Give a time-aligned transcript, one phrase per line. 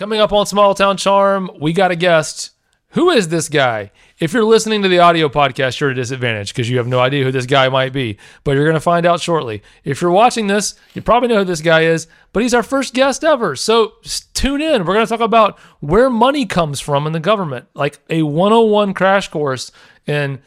[0.00, 2.52] Coming up on Small Town Charm, we got a guest.
[2.92, 3.90] Who is this guy?
[4.18, 7.00] If you're listening to the audio podcast, you're at a disadvantage because you have no
[7.00, 9.62] idea who this guy might be, but you're going to find out shortly.
[9.84, 12.94] If you're watching this, you probably know who this guy is, but he's our first
[12.94, 13.54] guest ever.
[13.56, 13.92] So
[14.32, 14.86] tune in.
[14.86, 18.94] We're going to talk about where money comes from in the government, like a 101
[18.94, 19.70] crash course
[20.06, 20.40] in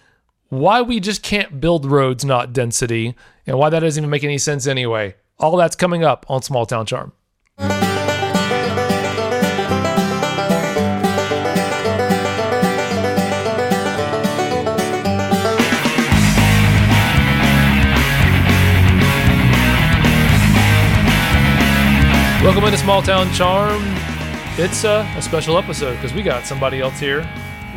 [0.49, 3.13] why we just can't build roads, not density,
[3.45, 5.13] and why that doesn't even make any sense anyway.
[5.38, 7.11] All that's coming up on Small Town Charm.
[22.43, 23.82] Welcome into Small Town Charm.
[24.60, 27.21] It's uh, a special episode because we got somebody else here.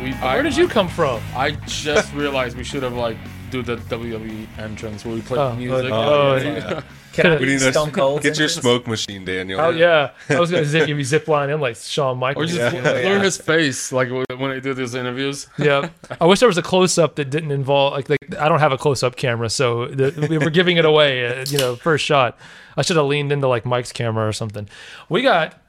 [0.03, 1.21] We, Where did you come from?
[1.35, 3.15] I just realized we should have like
[3.49, 5.55] do the WWE entrance where we play Oh.
[5.55, 5.91] music.
[5.91, 6.81] Oh, yeah.
[7.13, 8.21] Can I We need a- Stone Cold?
[8.21, 9.59] Get your smoke machine, Daniel.
[9.61, 12.51] Oh yeah, I was gonna zip, give you zip line in like Shawn Or Michaels.
[12.53, 12.81] just Yeah.
[12.81, 15.47] blur his face like when they do these interviews.
[15.57, 15.89] yeah,
[16.21, 18.73] I wish there was a close up that didn't involve like, like I don't have
[18.73, 21.25] a close up camera, so the, we were giving it away.
[21.25, 22.37] Uh, you know, first shot.
[22.77, 24.69] I should have leaned into like Mike's camera or something.
[25.09, 25.59] We got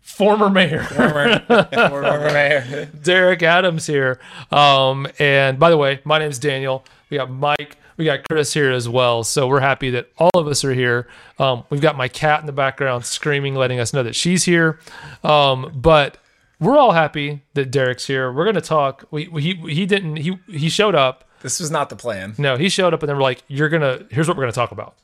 [0.00, 1.40] former mayor Former,
[1.72, 2.88] former mayor.
[3.02, 4.20] Derek Adams here.
[4.52, 6.84] Um, and by the way, my name's Daniel.
[7.10, 7.76] We got Mike.
[7.96, 9.24] We got Chris here as well.
[9.24, 11.08] So we're happy that all of us are here.
[11.38, 14.78] Um, we've got my cat in the background screaming, letting us know that she's here.
[15.24, 16.18] Um, but
[16.60, 18.32] we're all happy that Derek's here.
[18.32, 19.04] We're gonna talk.
[19.10, 21.24] We, we he he didn't he he showed up.
[21.42, 22.34] This was not the plan.
[22.38, 24.06] No, he showed up, and then we're like, "You're gonna.
[24.10, 24.94] Here's what we're gonna talk about."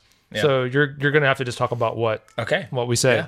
[0.41, 2.67] So you're you're gonna have to just talk about what Okay.
[2.71, 3.25] what we say.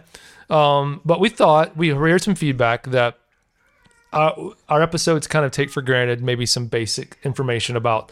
[0.50, 3.18] Um, but we thought we heard some feedback that
[4.14, 8.12] our, our episodes kind of take for granted maybe some basic information about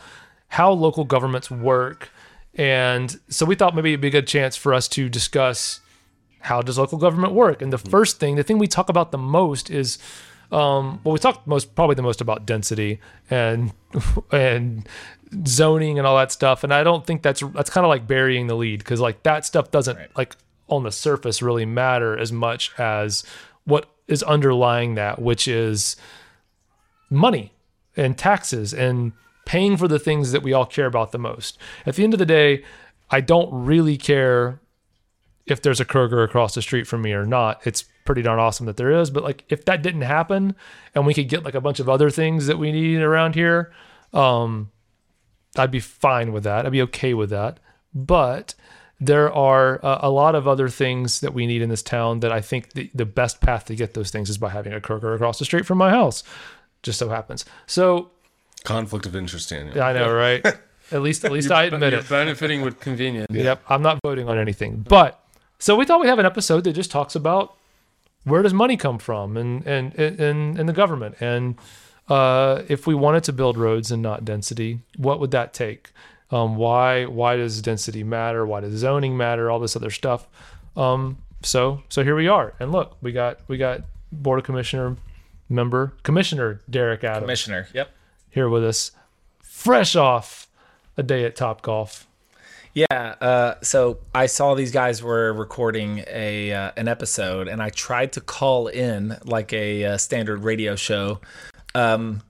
[0.49, 2.09] how local governments work.
[2.55, 5.79] And so we thought maybe it'd be a good chance for us to discuss
[6.41, 7.61] how does local government work.
[7.61, 9.97] And the first thing, the thing we talk about the most is,
[10.51, 12.99] um, well, we talk most probably the most about density
[13.29, 13.71] and
[14.31, 14.87] and
[15.47, 16.63] zoning and all that stuff.
[16.63, 19.45] And I don't think that's that's kind of like burying the lead because like that
[19.45, 20.35] stuff doesn't like
[20.69, 23.23] on the surface really matter as much as
[23.65, 25.95] what is underlying that, which is
[27.09, 27.53] money
[27.95, 29.13] and taxes and
[29.45, 31.57] paying for the things that we all care about the most.
[31.85, 32.63] At the end of the day,
[33.09, 34.59] I don't really care
[35.45, 37.65] if there's a Kroger across the street from me or not.
[37.67, 40.55] It's pretty darn awesome that there is, but like if that didn't happen
[40.95, 43.73] and we could get like a bunch of other things that we need around here,
[44.13, 44.71] um
[45.57, 46.65] I'd be fine with that.
[46.65, 47.59] I'd be okay with that.
[47.93, 48.55] But
[48.99, 52.31] there are uh, a lot of other things that we need in this town that
[52.31, 55.13] I think the, the best path to get those things is by having a Kroger
[55.13, 56.23] across the street from my house.
[56.81, 57.45] Just so happens.
[57.67, 58.11] So
[58.63, 59.81] Conflict of interest, Daniel.
[59.81, 60.45] I know, right?
[60.91, 62.09] At least, at least I admit You're it.
[62.09, 63.27] benefiting with convenience.
[63.29, 64.85] Yep, I'm not voting on anything.
[64.87, 65.21] But
[65.59, 67.55] so we thought we'd have an episode that just talks about
[68.23, 71.55] where does money come from and and and in the government and
[72.09, 75.91] uh, if we wanted to build roads and not density, what would that take?
[76.31, 78.45] Um, why why does density matter?
[78.45, 79.51] Why does zoning matter?
[79.51, 80.27] All this other stuff.
[80.75, 83.81] Um, so so here we are, and look, we got we got
[84.11, 84.97] board of commissioner
[85.49, 87.67] member Commissioner Derek Adams Commissioner.
[87.73, 87.91] Yep.
[88.29, 88.91] here with us,
[89.41, 90.47] fresh off
[90.97, 92.07] a day at Top Golf.
[92.73, 92.85] Yeah.
[92.91, 98.13] Uh, so I saw these guys were recording a uh, an episode, and I tried
[98.13, 101.21] to call in like a uh, standard radio show.
[101.75, 102.21] Um,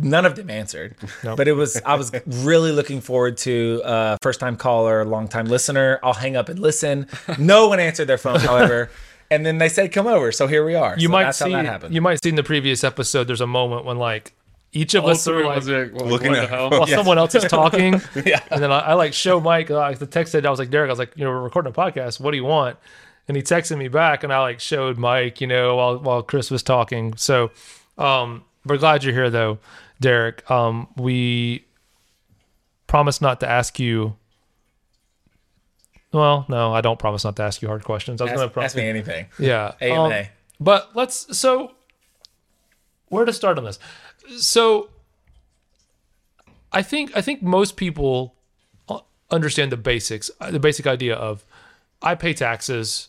[0.00, 1.36] none of them answered, Nope.
[1.36, 5.46] but it was I was really looking forward to uh, first time caller, long time
[5.46, 5.98] listener.
[6.02, 7.06] I'll hang up and listen.
[7.38, 8.90] No one answered their phone, however.
[9.28, 10.94] And then they said, "Come over." So here we are.
[10.96, 11.92] You So might that's see how that happened.
[11.92, 13.24] you might see in the previous episode.
[13.26, 14.32] There's a moment when like
[14.72, 16.70] each of All us are like like, well, looking at- the hell?
[16.70, 18.40] while someone else is talking, Yeah.
[18.52, 19.68] and then I, I like show Mike.
[19.68, 20.88] Uh, the text said I was like Derek.
[20.90, 22.20] I was like, you know, we're recording a podcast.
[22.20, 22.76] What do you want?
[23.26, 26.48] And he texted me back, and I like showed Mike, you know, while while Chris
[26.48, 27.16] was talking.
[27.16, 27.50] So
[27.98, 29.58] um, we're glad you're here, though,
[30.00, 30.48] Derek.
[30.50, 31.64] Um, we
[32.86, 34.16] promise not to ask you.
[36.12, 38.20] Well, no, I don't promise not to ask you hard questions.
[38.20, 38.72] I was ask, promise.
[38.72, 39.26] ask me anything.
[39.38, 39.74] Yeah.
[39.80, 40.20] AMA.
[40.20, 40.24] Um,
[40.58, 41.72] but let's so
[43.08, 43.78] where to start on this?
[44.38, 44.88] So
[46.72, 48.34] I think I think most people
[49.30, 51.44] understand the basics, uh, the basic idea of
[52.02, 53.08] I pay taxes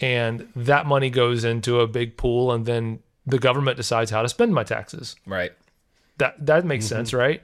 [0.00, 4.28] and that money goes into a big pool and then the government decides how to
[4.28, 5.52] spend my taxes Right.
[6.18, 7.42] that that makes sense, right?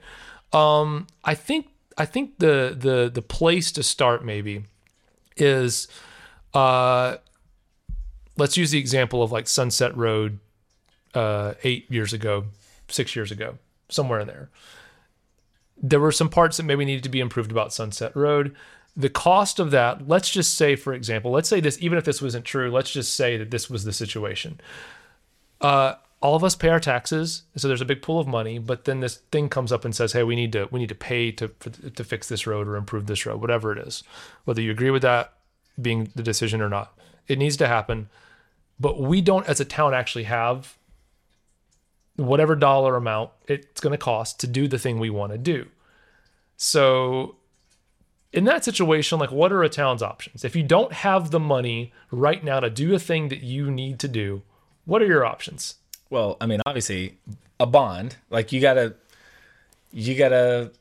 [0.53, 1.67] Um, I think
[1.97, 4.63] I think the the the place to start maybe
[5.37, 5.87] is
[6.53, 7.17] uh,
[8.37, 10.39] let's use the example of like Sunset Road
[11.13, 12.45] uh, eight years ago,
[12.87, 13.57] six years ago,
[13.89, 14.49] somewhere in there.
[15.81, 18.55] There were some parts that maybe needed to be improved about Sunset Road.
[18.97, 22.21] the cost of that, let's just say, for example, let's say this, even if this
[22.21, 24.57] wasn't true, let's just say that this was the situation.
[25.61, 28.57] Uh, all of us pay our taxes, so there's a big pool of money.
[28.57, 30.95] But then this thing comes up and says, "Hey, we need to we need to
[30.95, 34.03] pay to to fix this road or improve this road, whatever it is."
[34.45, 35.33] Whether you agree with that
[35.79, 36.97] being the decision or not,
[37.27, 38.09] it needs to happen.
[38.79, 40.77] But we don't, as a town, actually have
[42.17, 45.67] whatever dollar amount it's going to cost to do the thing we want to do.
[46.57, 47.35] So
[48.31, 50.43] in that situation, like what are a town's options?
[50.43, 53.99] If you don't have the money right now to do a thing that you need
[53.99, 54.43] to do,
[54.85, 55.75] what are your options?
[56.09, 57.17] Well, I mean, obviously,
[57.59, 58.15] a bond.
[58.29, 58.95] Like you gotta,
[59.91, 60.71] you gotta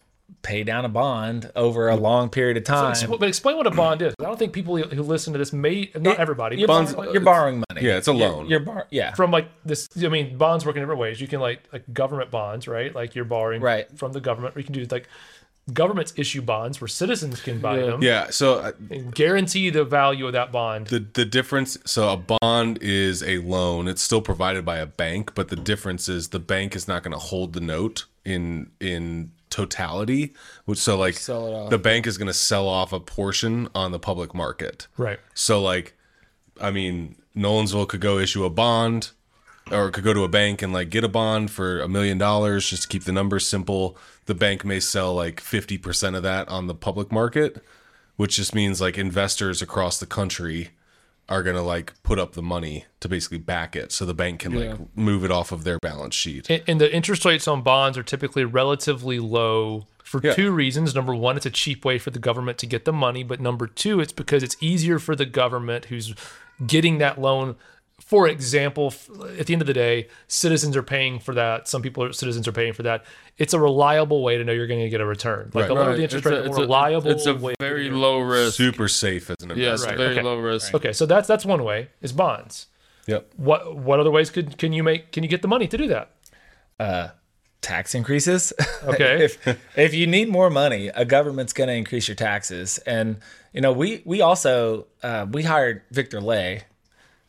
[0.42, 2.90] pay down a bond over a long period of time.
[2.90, 4.14] Ex- But explain what a bond is.
[4.20, 6.56] I don't think people who listen to this may not everybody.
[6.56, 7.86] You're, bonds- borrowing, you're borrowing money.
[7.86, 8.48] Yeah, it's a You're- loan.
[8.48, 9.14] You're, bar- yeah.
[9.14, 9.88] from like this.
[10.02, 11.20] I mean, bonds work in different ways.
[11.20, 12.94] You can like like government bonds, right?
[12.94, 13.86] Like you're borrowing Right.
[13.98, 14.56] from the government.
[14.56, 15.08] Or you can do like
[15.72, 17.86] governments issue bonds where citizens can buy Yeah.
[17.86, 18.30] them Yeah.
[18.30, 20.88] So uh, and guarantee the value of that bond.
[20.88, 21.78] the the difference.
[21.86, 23.88] So a bond is a loan.
[23.88, 27.12] It's still provided by a bank, but the difference is the bank is not going
[27.12, 30.34] to hold the note in in totality.
[30.66, 31.70] Which so like Sell it off.
[31.70, 34.86] the bank is going to sell off a portion on the public market.
[34.98, 35.18] right.
[35.32, 35.94] So like,
[36.60, 39.10] I mean, Nolensville could go issue a bond,
[39.70, 42.68] or could go to a bank and like get a bond for a million dollars
[42.68, 43.96] just to keep the numbers simple.
[44.26, 47.62] The bank may sell like fifty percent of that on the public market,
[48.16, 50.70] which just means like investors across the country
[51.28, 54.52] are gonna like put up the money to basically back it, so the bank can
[54.52, 54.70] Yeah.
[54.72, 56.50] like move it off of their balance sheet.
[56.50, 60.34] And, and the interest rates on bonds are typically relatively low for Yeah.
[60.34, 60.94] two reasons.
[60.94, 63.22] Number one, it's a cheap way for the government to get the money.
[63.24, 66.14] But number two, it's because it's easier for the government who's
[66.66, 67.56] getting that loan.
[68.00, 68.92] For example,
[69.38, 71.68] at the end of the day, citizens are paying for that.
[71.68, 73.04] Some people, are, citizens are paying for that.
[73.38, 75.50] It's a reliable way to know you're going to get a return.
[75.54, 75.68] Like Right.
[75.68, 75.96] the lower Right.
[75.96, 77.54] the interest It's rate, a- it's more a- reliable It's a way.
[77.60, 78.56] very low risk.
[78.56, 79.62] Super safe as an investor.
[79.62, 80.22] Yes, Right, very okay.
[80.22, 80.74] low risk.
[80.74, 82.66] Okay, so that's that's one way is bonds.
[83.06, 83.30] Yep.
[83.36, 85.86] What what other ways could can you make can you get the money to do
[85.88, 86.10] that?
[86.80, 87.08] Uh,
[87.62, 88.52] tax increases.
[88.84, 89.24] Okay.
[89.24, 89.38] if
[89.78, 92.78] if you need more money, a government's going to increase your taxes.
[92.86, 93.16] And
[93.52, 96.62] you know, we we also uh, we hired Victor Lay.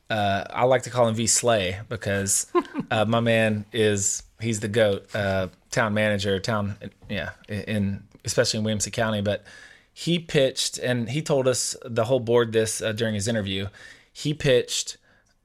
[0.10, 2.48] Uh, I like to call him V Slay because
[2.92, 6.76] uh, my man is he's the goat, uh, town manager, town
[7.10, 9.22] yeah, in especially in Williamson County.
[9.22, 9.44] But
[9.94, 13.68] he pitched and he told us the whole board this uh, during his interview.
[14.12, 14.98] He pitched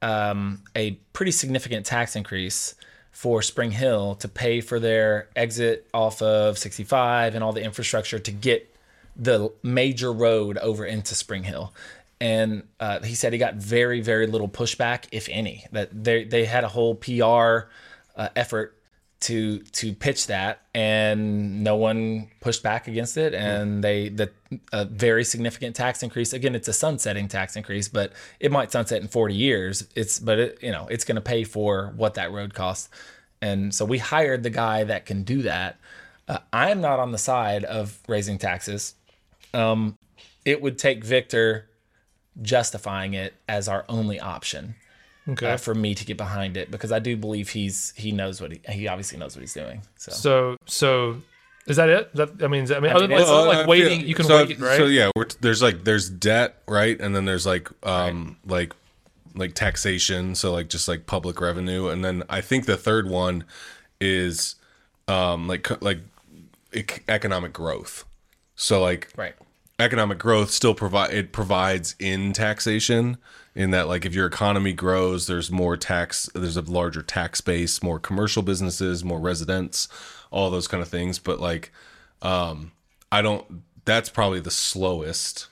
[0.02, 2.74] um, a pretty significant tax increase
[3.12, 8.18] for Spring Hill to pay for their exit off of 65 and all the infrastructure
[8.18, 8.74] to get
[9.16, 11.72] the major road over into Spring Hill.
[12.20, 15.64] And uh, he said he got very, very little pushback, if any.
[15.72, 17.70] That they they had a whole PR
[18.16, 18.76] uh, effort
[19.20, 23.34] to to pitch that, and no one pushed back against it.
[23.34, 24.30] And they the
[24.72, 26.32] a very significant tax increase.
[26.32, 29.86] Again, it's a sunsetting tax increase, but it might sunset in 40 years.
[29.94, 32.88] It's but it you know it's going to pay for what that road costs.
[33.42, 35.78] And so we hired the guy that can do that.
[36.28, 38.94] Uh, I am not on the side of raising taxes.
[39.54, 39.96] Um,
[40.44, 41.69] it would take Victor
[42.42, 44.74] justifying it as our only option
[45.28, 45.52] Okay.
[45.52, 48.52] uh, for me to get behind it because I do believe he's he knows what
[48.52, 49.82] he he obviously knows what he's doing.
[49.96, 51.22] So So so
[51.66, 52.14] is that it?
[52.14, 54.08] That I mean, is that, I mean, other than mean, like, it's- like waiting, feel-
[54.08, 54.78] you can so, wait, right?
[54.78, 58.72] So yeah, we're, there's like there's debt, right, and then there's like um like
[59.34, 63.44] like taxation, so like just like public revenue, and then I think the third one
[64.00, 64.56] is
[65.06, 66.00] um like like
[67.08, 68.04] economic growth.
[68.56, 69.34] So like right.
[69.80, 73.16] Economic growth still provide it provides in taxation
[73.54, 77.82] in that like if your economy grows there's more tax there's a larger tax base
[77.82, 79.88] more commercial businesses more residents
[80.30, 81.72] all those kind of things but like
[82.22, 82.70] um
[83.10, 83.44] i don't
[83.84, 85.48] that's probably the slowest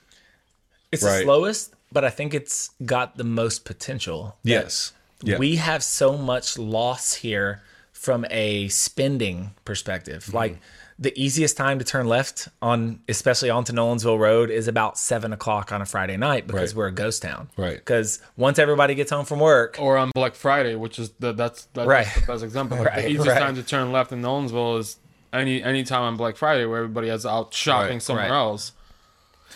[0.93, 1.19] It's Right.
[1.19, 4.37] the slowest, but I think it's got the most potential.
[4.45, 4.93] yes
[5.23, 10.25] yeah We have so much loss here from a spending perspective.
[10.27, 10.37] Mm-hmm.
[10.37, 10.61] Like
[11.01, 15.71] the easiest time to turn left on, especially onto Nolensville Road, is about seven o'clock
[15.71, 16.79] on a Friday night because Right.
[16.79, 17.49] we're a ghost town.
[17.57, 17.77] Right.
[17.77, 21.67] Because once everybody gets home from work, Or on Black Friday, which is the, that's
[21.75, 22.07] that's Right.
[22.15, 22.79] the best example.
[22.79, 23.39] Like Right, the easiest right.
[23.39, 24.97] time to turn left in Nolensville is
[25.33, 28.37] any any time on Black Friday where everybody is out shopping Right, somewhere right.
[28.37, 28.73] else.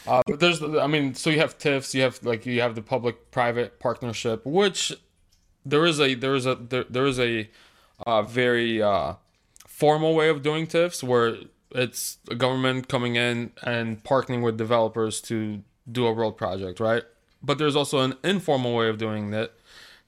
[0.07, 2.83] Uh, but there's, I mean, so you have TIFs, you have like you have the
[2.83, 4.93] public-private partnership, which
[5.67, 7.49] there is a there is a there, there is a
[8.07, 9.15] uh, very uh,
[9.83, 11.39] formal way of doing TIFs where
[11.73, 15.61] it's a government coming in and partnering with developers to
[15.91, 17.03] do a road project, right?
[17.43, 19.55] But there's also an informal way of doing that,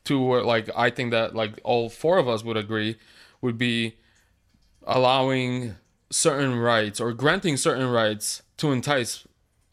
[0.04, 2.99] to where like I think that like all four of us would agree
[3.40, 3.97] would be
[4.87, 5.75] allowing
[6.09, 9.26] certain rights or granting certain rights to entice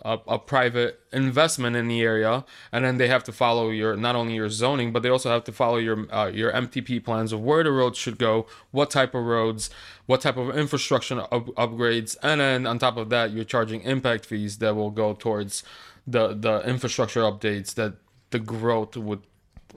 [0.03, 4.15] a, a private investment in the area, and then they have to follow your not
[4.15, 7.41] only your zoning, but they also have to follow your uh, your MTP plans of
[7.41, 9.69] where the roads should go, what type of roads,
[10.05, 14.25] what type of infrastructure up- upgrades, and then on top of that, you're charging impact
[14.25, 15.63] fees that will go towards
[16.07, 17.93] the the infrastructure updates that
[18.31, 19.21] the growth would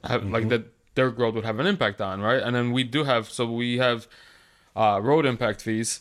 [0.05, 2.43] have like that their growth would have an impact on, right?
[2.43, 4.07] And then we do have so we have
[4.77, 6.01] uh, road impact fees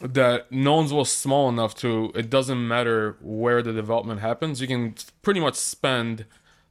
[0.00, 4.60] that Nolensville's small enough to it doesn't matter where the development happens.
[4.60, 6.24] You can pretty much spend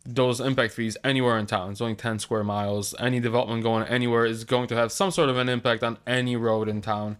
[0.05, 1.71] those impact fees anywhere in town.
[1.71, 2.95] It's only 10 square miles.
[2.99, 6.37] Any development going anywhere is going to have some sort of an impact on any
[6.37, 7.17] road in town.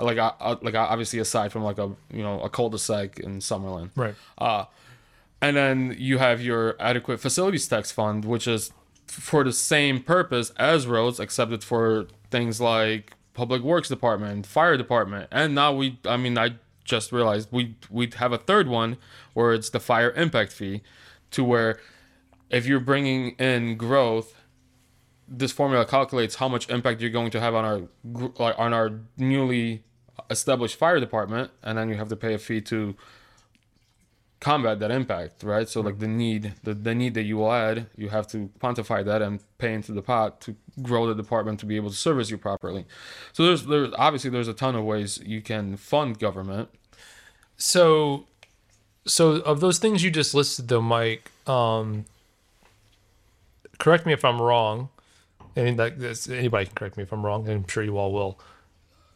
[0.00, 3.40] Like, uh, uh, like uh, obviously aside from like a you know a cul-de-sac in
[3.40, 4.14] Summerlin, Right.
[4.38, 4.64] uh,
[5.42, 8.72] and then you have your adequate facilities tax fund, which is
[9.08, 14.76] for the same purpose as roads, except it's for things like public works department, fire
[14.76, 15.98] department, and now we.
[16.04, 18.98] I mean, I just realized we we have a third one
[19.32, 20.82] where it's the fire impact fee,
[21.30, 21.80] to where
[22.50, 24.34] if you're bringing in growth,
[25.26, 29.84] this formula calculates how much impact you're going to have on our on our newly
[30.28, 32.94] established fire department, and then you have to pay a fee to
[34.40, 35.68] combat that impact, right?
[35.68, 39.04] So like the need, the, the need that you will add, you have to quantify
[39.04, 42.30] that and pay into the pot to grow the department to be able to service
[42.30, 42.86] you properly.
[43.32, 46.70] So there's there's obviously there's a ton of ways you can fund government.
[47.58, 48.26] So,
[49.06, 52.06] so of those things you just listed, though, Mike, um,
[53.78, 54.88] correct me if I'm wrong.
[55.54, 57.46] And like this, anybody can correct me if I'm wrong.
[57.46, 58.38] and I'm sure you all will.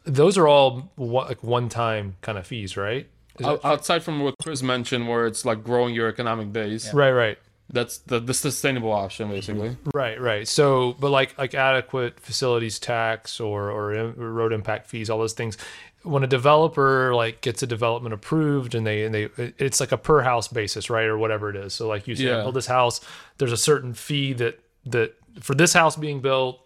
[0.03, 3.07] Those are all one, like one-time kind of fees, right?
[3.39, 7.11] Is O- outside from what Chris mentioned, where it's like growing your economic base, right,
[7.11, 7.37] right,
[7.69, 9.69] that's the the sustainable option basically.
[9.69, 9.89] Mm-hmm.
[9.93, 10.47] right, right.
[10.47, 15.57] So, but like like adequate facilities tax or or road impact fees, all those things.
[16.03, 19.23] When a developer like gets a development approved and they and they
[19.57, 21.73] it's like a per house basis, right, or whatever it is.
[21.73, 22.41] So like you say, Yeah.
[22.43, 23.01] build this house,
[23.39, 26.64] there's a certain fee that that for this house being built,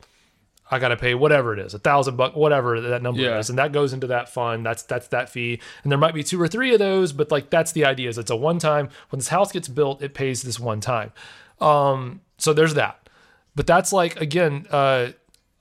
[0.71, 3.39] I got to pay whatever it is, a thousand buck, whatever that number Yeah.
[3.39, 4.65] is, and that goes into that fund.
[4.65, 7.49] That's that's that fee, and there might be two or three of those, but like
[7.49, 8.89] that's the idea is it's a one time.
[9.09, 11.11] When this house gets built, it pays this one time.
[11.59, 13.09] Um, so there's that,
[13.55, 15.09] but that's like again, uh,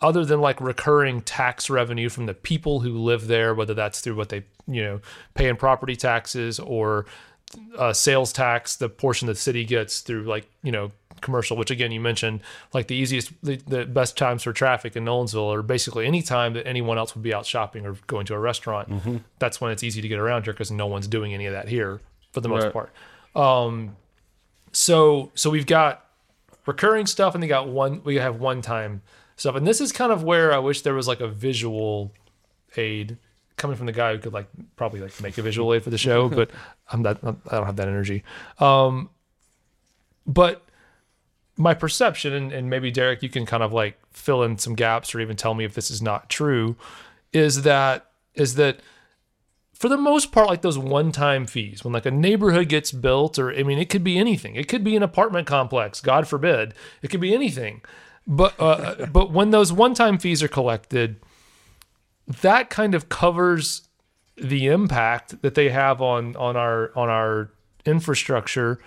[0.00, 4.14] other than like recurring tax revenue from the people who live there, whether that's through
[4.16, 5.00] what they you know
[5.34, 7.06] pay in property taxes or
[7.78, 11.92] uh, sales tax, the portion the city gets through like you know commercial, which again
[11.92, 12.40] you mentioned
[12.72, 16.52] like the easiest, the, the best times for traffic in Nolensville are basically any time
[16.54, 19.22] that anyone else would be out shopping or going to a restaurant.
[19.38, 21.68] That's when it's easy to get around here because no one's doing any of that
[21.68, 22.00] here
[22.32, 22.72] for the most Right.
[22.72, 22.90] part.
[23.36, 23.96] Um,
[24.72, 26.04] so so we've got
[26.66, 29.00] recurring stuff and they got one we have one time
[29.36, 32.12] stuff and this is kind of where i wish there was like a visual
[32.76, 33.16] aid
[33.56, 34.46] coming from the guy who could like
[34.76, 36.50] probably like make a visual aid for the show but
[36.92, 38.22] i'm not i don't have that energy
[38.58, 39.08] um
[40.26, 40.62] but
[41.58, 45.14] my perception and, and maybe derek you can kind of like fill in some gaps
[45.14, 46.76] or even tell me if this is not true
[47.32, 48.80] is that is that
[49.78, 53.54] for the most part, like those one-time fees, when like a neighborhood gets built, or
[53.54, 54.56] I mean, it could be anything.
[54.56, 56.74] It could be an apartment complex, God forbid.
[57.00, 57.82] It could be anything.
[58.26, 61.20] But uh, but when those one-time fees are collected,
[62.26, 63.82] that kind of covers
[64.36, 67.50] the impact that they have on on our on our
[67.86, 68.80] infrastructure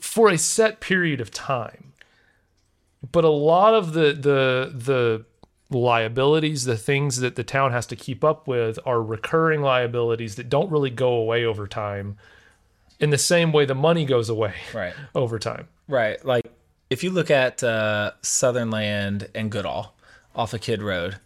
[0.00, 1.92] for a set period of time.
[3.12, 5.24] But a lot of the the the
[5.70, 10.48] liabilities, the things that the town has to keep up with are recurring liabilities that
[10.48, 12.16] don't really go away over time
[13.00, 14.94] in the same way the money goes away Right.
[15.14, 15.68] over time.
[15.88, 16.24] Right.
[16.24, 16.46] Like
[16.88, 19.94] if you look at uh, Southern Land and Goodall
[20.34, 21.16] off of Kidd Road,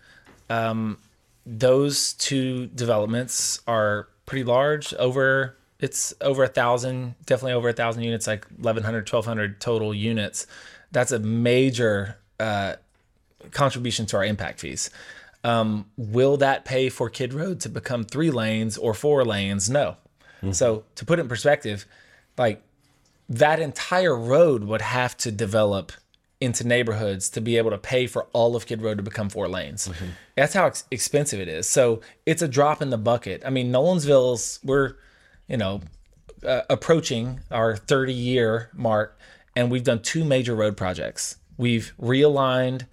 [0.49, 0.99] um,
[1.47, 4.95] those two developments are pretty large.
[4.95, 10.47] Over it's over a thousand, definitely over a thousand units, like 1,100, 1,200 total units.
[10.93, 12.75] That's a major uh,
[13.53, 14.91] contribution to our impact fees.
[15.43, 19.71] Um, will that pay for Kidd Road to become three lanes or four lanes?
[19.71, 19.97] No.
[20.53, 21.87] So to put it in perspective,
[22.37, 22.63] like
[23.29, 25.93] that entire road would have to develop
[26.41, 29.49] into neighborhoods to be able to pay for all of Kidd Road to become four
[29.49, 29.91] lanes.
[30.37, 31.69] That's how ex- expensive it is.
[31.69, 33.43] So it's a drop in the bucket.
[33.45, 34.95] I mean, Nolensville's we're,
[35.50, 35.80] you know,
[36.47, 39.19] uh, approaching our 30 year mark,
[39.57, 41.37] and we've done two major road projects.
[41.59, 42.87] We've realigned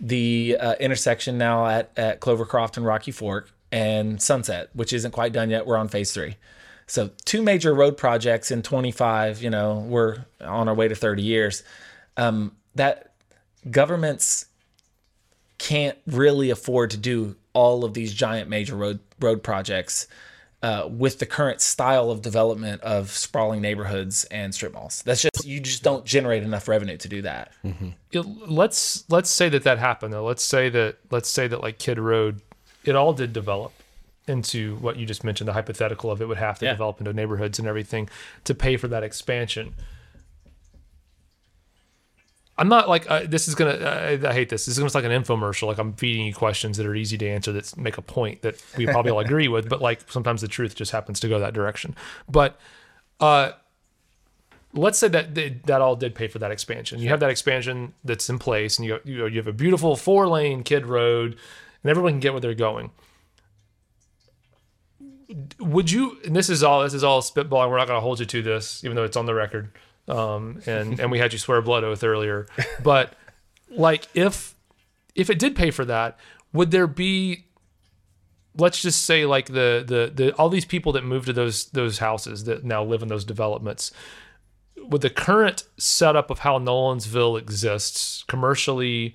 [0.00, 5.32] the uh, intersection now at, at Clovercroft and Rocky Fork and Sunset, which isn't quite
[5.32, 5.66] done yet.
[5.66, 6.36] We're on phase three.
[6.86, 11.22] So two major road projects in 25, you know, we're on our way to 30
[11.22, 11.62] years.
[12.16, 13.12] Um, that
[13.70, 14.46] governments
[15.58, 20.08] can't really afford to do all of these giant major road road projects
[20.62, 25.02] uh, with the current style of development of sprawling neighborhoods and strip malls.
[25.02, 27.52] That's just you just don't generate enough revenue to do that.
[28.12, 30.24] it, let's let's say that that happened though.
[30.24, 32.40] Let's say that let's say that like Kidd Road,
[32.84, 33.72] it all did develop
[34.28, 36.72] into what you just mentioned, the hypothetical of it would have to Yeah.
[36.72, 38.08] develop into neighborhoods and everything
[38.44, 39.74] to pay for that expansion.
[42.60, 43.72] I'm not like uh, this is gonna.
[43.72, 44.66] I, I hate this.
[44.66, 45.66] This is gonna sound like an infomercial.
[45.66, 48.62] Like I'm feeding you questions that are easy to answer that make a point that
[48.76, 49.66] we probably all agree with.
[49.66, 51.96] But like sometimes the truth just happens to go that direction.
[52.28, 52.60] But
[53.18, 53.52] uh,
[54.74, 57.00] let's say that that all did pay for that expansion.
[57.00, 60.28] You have that expansion that's in place, and you you, you have a beautiful four
[60.28, 61.38] lane Kidd Road,
[61.82, 62.90] and everyone can get where they're going.
[65.60, 66.18] Would you?
[66.26, 67.70] And this is all this is all spitballing.
[67.70, 69.70] We're not to hold you to this, even though it's on the record.
[70.10, 72.46] Um, and and we had you swear blood oath earlier,
[72.82, 73.14] but
[73.70, 74.54] like if
[75.14, 76.18] if it did pay for that,
[76.52, 77.46] would there be
[78.56, 81.98] let's just say like the the the all these people that moved to those those
[81.98, 83.92] houses that now live in those developments
[84.88, 89.14] with the current setup of how Nolensville exists commercially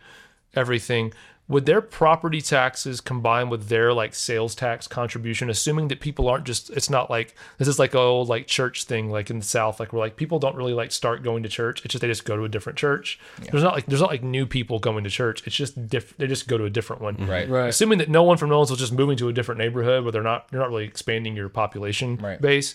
[0.54, 1.14] everything
[1.48, 6.44] would their property taxes combined with their like sales tax contribution assuming that people aren't
[6.46, 9.46] just it's not like this is like a old like church thing like in the
[9.46, 12.08] south like we're like people don't really like start going to church it's just they
[12.08, 13.20] just go to a different church
[13.52, 16.26] there's not like there's not like new people going to church it's just diff- they
[16.26, 17.48] just go to a different one Right.
[17.48, 17.68] Right.
[17.70, 20.24] assuming that no one from Nolensville is just moving to a different neighborhood where they're
[20.24, 22.42] not you're not really expanding your population Right.
[22.42, 22.74] base,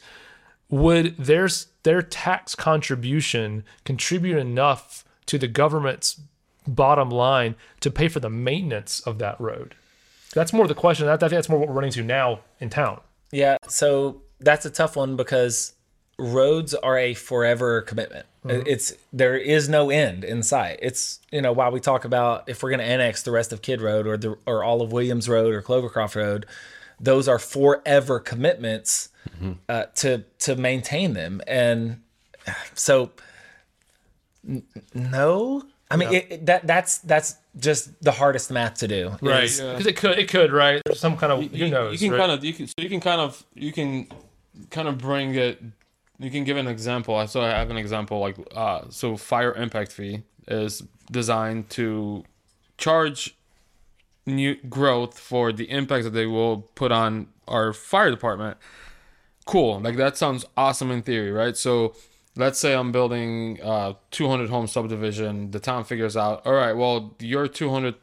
[0.68, 1.48] would their
[1.82, 6.20] their tax contribution contribute enough to the government's
[6.66, 9.74] bottom line to pay for the maintenance of that road?
[10.34, 11.06] That's more the question.
[11.06, 13.00] That, I think that's more what we're running to now in town.
[13.32, 15.74] Yeah, so that's a tough one because
[16.18, 18.26] roads are a forever commitment.
[18.44, 20.78] It's there is no end in sight.
[20.80, 23.60] It's you know while we talk about if we're going to annex the rest of
[23.60, 26.46] Kidd Road or the or all of Williams Road or Clovercroft Road,
[26.98, 29.10] those are forever commitments
[29.68, 31.42] uh, to to maintain them.
[31.46, 32.00] And
[32.74, 33.10] so
[34.48, 34.62] n-
[34.94, 39.16] no, I mean it, it- that that's that's just the hardest math to do.
[39.22, 39.72] is- Yeah.
[39.72, 40.80] Because it could, it could, right?
[40.84, 42.00] There's some kind of who knows.
[42.00, 42.20] You can right?
[42.26, 44.06] kind of you can so you can kind of you can
[44.70, 45.60] kind of bring it.
[46.18, 47.14] You can give an example.
[47.16, 52.24] I so I have an example like uh so fire impact fee is designed to
[52.78, 53.36] charge
[54.26, 58.56] new growth for the impact that they will put on our fire department.
[59.46, 59.80] Cool.
[59.80, 61.56] Like that sounds awesome in theory, right?
[61.56, 61.94] So
[62.40, 65.50] let's say I'm building a 200 home subdivision.
[65.50, 67.94] The town figures out, all right, well, your 200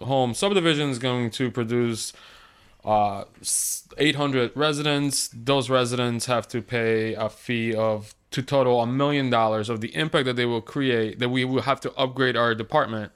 [0.00, 2.12] home subdivision is going to produce
[2.84, 3.24] uh,
[3.98, 5.28] 800 residents.
[5.32, 9.94] Those residents have to pay a fee of to total a million dollars of the
[9.94, 11.18] impact that they will create.
[11.18, 13.12] That we will have to upgrade our department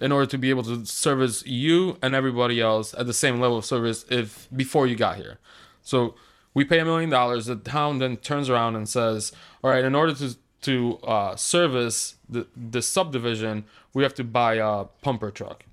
[0.00, 3.58] in order to be able to service you and everybody else at the same level
[3.58, 5.38] of service if before you got here.
[5.82, 6.14] So
[6.54, 7.46] we pay a million dollars.
[7.46, 12.16] The town then turns around and says, "All right, in order to to uh, service
[12.28, 15.64] the the subdivision, we have to buy a pumper truck.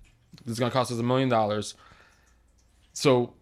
[0.47, 1.75] It's gonna cost us a million dollars."
[2.93, 3.33] So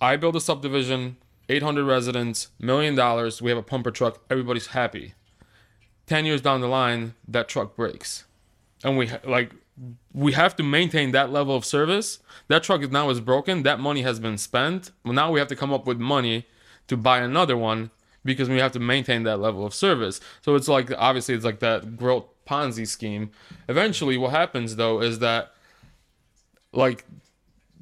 [0.00, 1.16] I build a subdivision,
[1.48, 3.40] 800 residents, million dollars.
[3.40, 4.20] We have a pumper truck.
[4.30, 5.14] Everybody's happy.
[6.06, 8.24] 10 years down the line, that truck breaks.
[8.84, 9.52] And we ha- like
[10.12, 12.20] we have to maintain that level of service.
[12.48, 13.62] That truck is now is broken.
[13.62, 14.90] That money has been spent.
[15.04, 16.46] Well, now we have to come up with money
[16.88, 17.90] to buy another one
[18.24, 20.20] because we have to maintain that level of service.
[20.42, 23.30] So it's like obviously it's like that growth Ponzi scheme.
[23.68, 25.52] Eventually, what happens though is that
[26.72, 27.04] like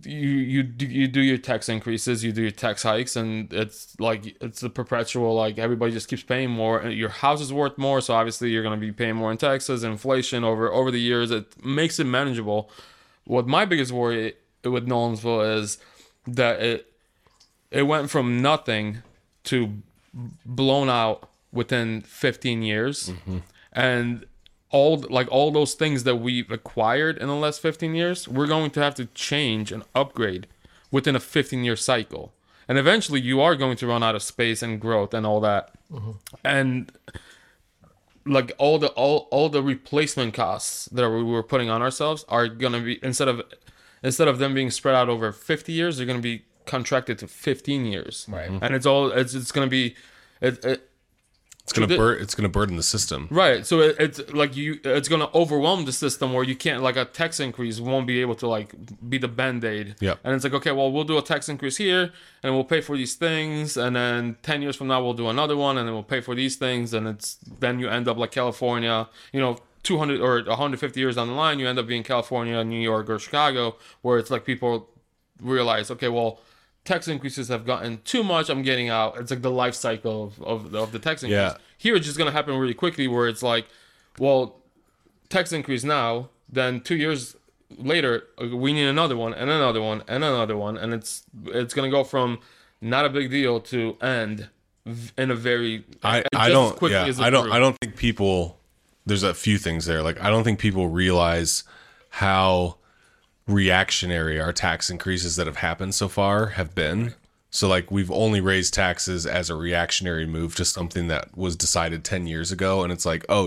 [0.04, 3.98] you you do, you do your tax increases, you do your tax hikes, and it's
[3.98, 6.78] like it's a perpetual like everybody just keeps paying more.
[6.78, 9.84] And your house is worth more, so obviously you're gonna be paying more in taxes.
[9.84, 12.70] Inflation over over the years, it makes it manageable.
[13.24, 15.78] What my biggest worry with Nolensville is
[16.26, 16.93] that it
[17.74, 19.02] it went from nothing
[19.44, 19.82] to
[20.44, 23.12] blown out within 15 years,
[23.72, 24.26] and
[24.70, 28.70] all like all those things that we've acquired in the last 15 years we're going
[28.72, 30.46] to have to change and upgrade
[30.90, 32.32] within a 15 year cycle.
[32.68, 35.70] And eventually you are going to run out of space and growth and all that.
[36.44, 36.90] And
[38.26, 42.48] like all the all, all the replacement costs that we were putting on ourselves are
[42.48, 43.42] going to be instead of
[44.02, 47.28] instead of them being spread out over 50 years they're going to be contracted to
[47.28, 48.50] 15 years Right.
[48.50, 49.94] and it's all it's, it's going to be
[50.40, 50.90] it, it,
[51.62, 53.26] It's gonna the- bur- It's gonna burden the system.
[53.30, 53.64] Right.
[53.64, 57.06] So it, it's like you, it's gonna overwhelm the system where you can't like a
[57.06, 58.74] tax increase won't be able to like
[59.08, 59.94] be the band aid.
[60.00, 60.18] Yep.
[60.24, 62.94] And it's like okay, well we'll do a tax increase here, and we'll pay for
[62.96, 66.02] these things, and then ten years from now we'll do another one, and then we'll
[66.16, 69.56] pay for these things, and it's then you end up like California, you know.
[69.84, 73.18] 200 or 150 years down the line, you end up being California, New York, or
[73.18, 74.88] Chicago, where it's like people
[75.42, 76.40] realize, okay, well,
[76.84, 79.18] tax increases have gotten too much, I'm getting out.
[79.18, 81.36] It's like the life cycle of of, of the tax increase.
[81.36, 81.56] Yeah.
[81.78, 83.66] Here it's just gonna happen really quickly, where it's like,
[84.18, 84.60] well,
[85.28, 87.36] tax increase now, then two years
[87.76, 91.74] later uh, we need another one and another one and another one, and it's it's
[91.74, 92.38] gonna go from
[92.80, 94.48] not a big deal to end
[95.16, 97.50] in a very I, I don't yeah, I don't.
[97.50, 98.58] I don't think people
[99.06, 100.02] there's a few things there.
[100.02, 101.64] Like I don't think people realize
[102.10, 102.76] how
[103.46, 107.14] reactionary our tax increases that have happened so far have been.
[107.50, 112.04] So like we've only raised taxes as a reactionary move to something that was decided
[112.04, 113.46] 10 years ago and it's like, "Oh,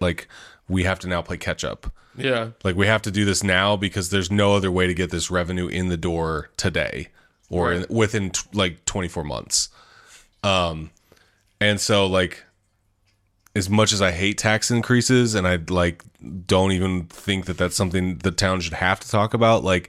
[0.00, 0.28] like
[0.68, 3.76] we have to now play catch up." Yeah, Like we have to do this now
[3.76, 7.08] because there's no other way to get this revenue in the door today
[7.50, 9.68] or in, within t- like 24 months.
[10.42, 10.90] Um
[11.60, 12.42] and so like
[13.56, 16.04] as much as I hate tax increases and I like
[16.46, 19.88] don't even think that that's something the town should have to talk about like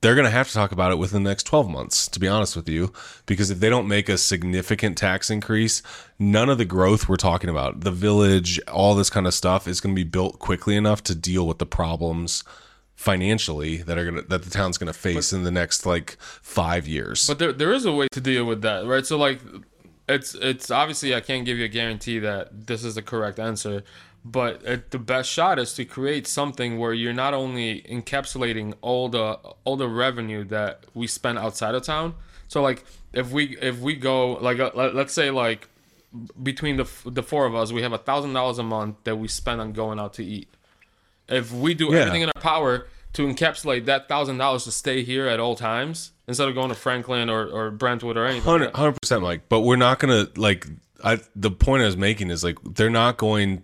[0.00, 2.26] they're going to have to talk about it within the next 12 months to be
[2.26, 2.90] honest with you
[3.26, 5.82] because if they don't make a significant tax increase
[6.18, 9.80] none of the growth we're talking about the village all this kind of stuff is
[9.80, 12.42] going to be built quickly enough to deal with the problems
[12.94, 16.16] financially that are going to that the town's going to face in the next like
[16.20, 19.04] 5 years But there, there is a way to deal with that, right?
[19.04, 19.40] So like,
[20.12, 23.82] it's it's obviously I can't give you a guarantee that this is the correct answer,
[24.24, 29.08] but it, the best shot is to create something where you're not only encapsulating all
[29.08, 32.14] the all the revenue that we spend outside of town.
[32.48, 35.68] So like, if we if we go like uh, let, let's say like
[36.42, 39.16] between the f- the four of us, we have a thousand dollars a month that
[39.16, 40.48] we spend on going out to eat.
[41.28, 42.00] If we do Yeah.
[42.00, 46.12] everything in our power to encapsulate that thousand dollars to stay here at all times
[46.28, 48.42] instead of going to Franklin or, or Brentwood or anything.
[48.72, 49.42] Hundred percent, Mike.
[49.48, 50.66] But we're not gonna like.
[51.04, 53.62] I the point I was making is like they're not going.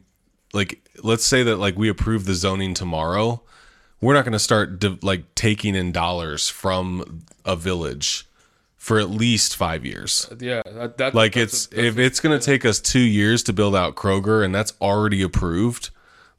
[0.54, 3.42] Like, let's say that like we approve the zoning tomorrow,
[4.00, 8.26] we're not gonna start de- like taking in dollars from a village
[8.76, 10.26] for at least five years.
[10.32, 13.42] Uh, yeah, that, that Like that's- it's that's- if it's gonna take us two years
[13.44, 15.90] to build out Kroger and that's already approved,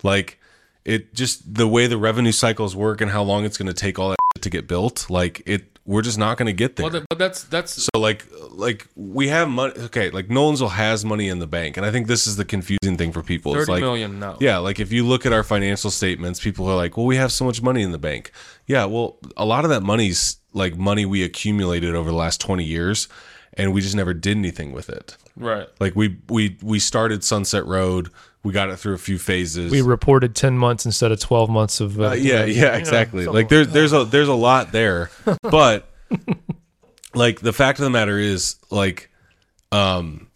[0.02, 0.40] like
[0.86, 4.10] it just the way the revenue cycles work and how long it's gonna take all
[4.10, 6.84] that to get built, like it we're just not gonna get there.
[6.90, 9.74] well, that- that's that's So like like we have money.
[9.78, 12.96] Okay, like Nolensville has money in the bank, and I think this is the confusing
[12.98, 13.54] thing for people.
[13.56, 14.38] It's thirty like million now.
[14.40, 17.32] yeah, like if you look at our financial statements, people are like, "Well, we have
[17.32, 18.32] so much money in the bank."
[18.68, 22.64] Yeah, well, a lot of that money's like money we accumulated over the last twenty
[22.66, 23.08] years,
[23.56, 25.18] and we just never did anything with it.
[25.36, 25.68] right.
[25.80, 28.10] Like we we we started Sunset Road,
[28.44, 29.72] we got it through a few phases.
[29.72, 32.00] We reported 10 months instead of 12 months of.
[32.00, 33.26] Uh, Uh, yeah, yeah, know, exactly.
[33.26, 35.10] something like there's there's a there's a lot there,
[35.42, 35.90] but
[37.14, 39.10] like the fact of the matter is like,
[39.72, 40.28] um,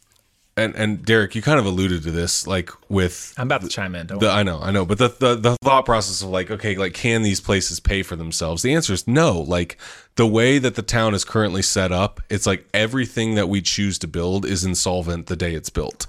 [0.55, 3.95] and and Derek, you kind of alluded to this, like with I'm about to chime
[3.95, 4.07] in.
[4.07, 4.29] Don't the.
[4.29, 7.23] I know I know, but the, the the thought process of like, okay, like can
[7.23, 8.61] these places pay for themselves?
[8.61, 9.39] The answer is no.
[9.41, 9.77] Like
[10.15, 13.97] the way that the town is currently set up, it's like everything that we choose
[13.99, 16.05] to build is insolvent the day it's built.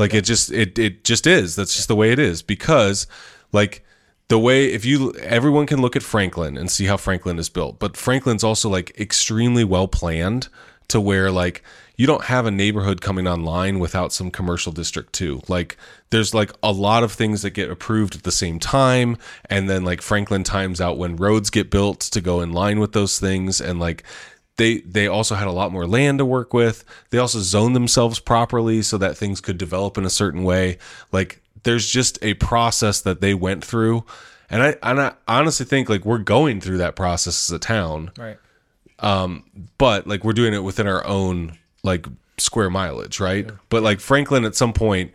[0.00, 1.54] Like it just it it just is.
[1.54, 3.06] That's just the way it is because
[3.52, 3.84] like
[4.28, 7.78] the way if you everyone can look at Franklin and see how Franklin is built,
[7.78, 10.48] but Franklin's also like extremely well planned
[10.88, 11.62] to where like
[11.98, 15.42] you don't have a neighborhood coming online without some commercial district too.
[15.48, 15.76] Like
[16.08, 19.18] there's like a lot of things that get approved at the same time
[19.50, 22.92] and then like Franklin times out when roads get built to go in line with
[22.92, 24.02] those things and like
[24.60, 26.84] they they also had a lot more land to work with.
[27.08, 30.76] They also zoned themselves properly so that things could develop in a certain way.
[31.12, 34.04] Like there's just a process that they went through,
[34.50, 38.10] and I and I honestly think like we're going through that process as a town,
[38.18, 38.36] right.
[38.98, 39.44] Um,
[39.78, 43.50] but like we're doing it within our own like square mileage, right?
[43.70, 45.12] But like Franklin at some point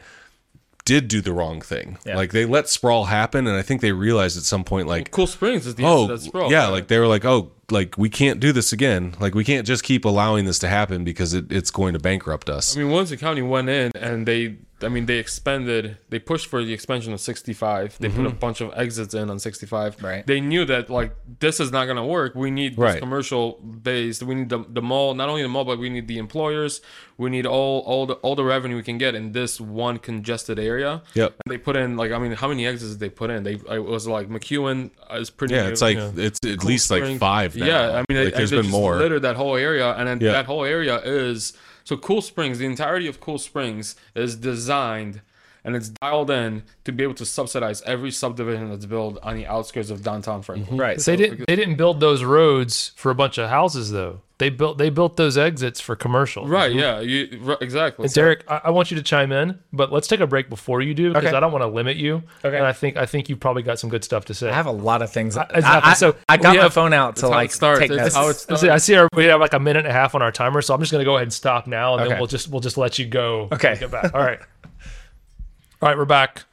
[0.86, 1.98] did do the wrong thing.
[2.06, 2.16] Yeah.
[2.16, 5.28] Like they let sprawl happen, and I think they realized at some point like Cool
[5.28, 6.52] Springs is the oh sprawl.
[6.52, 9.66] yeah like they were like oh like we can't do this again like we can't
[9.66, 12.92] just keep allowing this to happen because it, it's going to bankrupt us I mean,
[12.92, 16.72] once the County went in and they, I mean, they expanded, they pushed for the
[16.72, 17.98] expansion of 65.
[18.00, 18.38] They put a mm-hmm.
[18.38, 20.02] bunch of exits in on 65.
[20.04, 20.26] Right.
[20.26, 22.36] They knew that, like, this is not going to work.
[22.36, 23.00] We need this Right.
[23.00, 24.22] commercial base.
[24.22, 26.82] We need the, the mall, not only the mall, but we need the employers.
[27.18, 30.60] We need all, all, the, all the revenue we can get in this one congested
[30.60, 31.02] area.
[31.14, 31.36] Yep.
[31.46, 33.44] And they put in, like, I mean, how many exits did they put in?
[33.44, 35.70] They, it was like McEwen is pretty yeah new.
[35.72, 37.66] it's like it's at least like five now.
[37.66, 40.34] Yeah, I mean, like I- there's been more Littered that whole area, and then Yeah.
[40.34, 41.54] that whole area is
[41.86, 42.60] so Cool Springs.
[42.60, 45.22] The entirety of Cool Springs is designed
[45.64, 49.48] and it's dialed in to be able to subsidize every subdivision that's built on the
[49.48, 50.78] outskirts of downtown Franklin.
[50.78, 51.00] Right.
[51.00, 51.48] They didn't.
[51.48, 54.22] They didn't build those roads for a bunch of houses though.
[54.38, 56.46] They built they built those exits for commercial.
[56.46, 56.74] Right.
[56.74, 57.00] Yeah.
[57.00, 58.04] You right, exactly.
[58.06, 60.82] And Derek, I, I want you to chime in, but let's take a break before
[60.82, 61.38] you do because Okay.
[61.38, 62.22] I don't want to limit you.
[62.44, 62.58] Okay.
[62.58, 64.50] And I think I think you probably got some good stuff to say.
[64.50, 65.38] I have a lot of things.
[65.38, 65.92] I, exactly.
[65.92, 67.80] I- So I got my have- phone out to like starts.
[67.80, 68.16] take It's notes.
[68.16, 70.16] how it's I see, I see our, we have like a minute and a half
[70.16, 72.10] on our timer, so I'm just gonna go ahead and stop now, and Okay.
[72.10, 73.48] then we'll just we'll just let you go.
[73.54, 73.78] Okay.
[73.80, 74.14] Get back.
[74.14, 74.40] All right.
[75.82, 76.44] All right, we're back.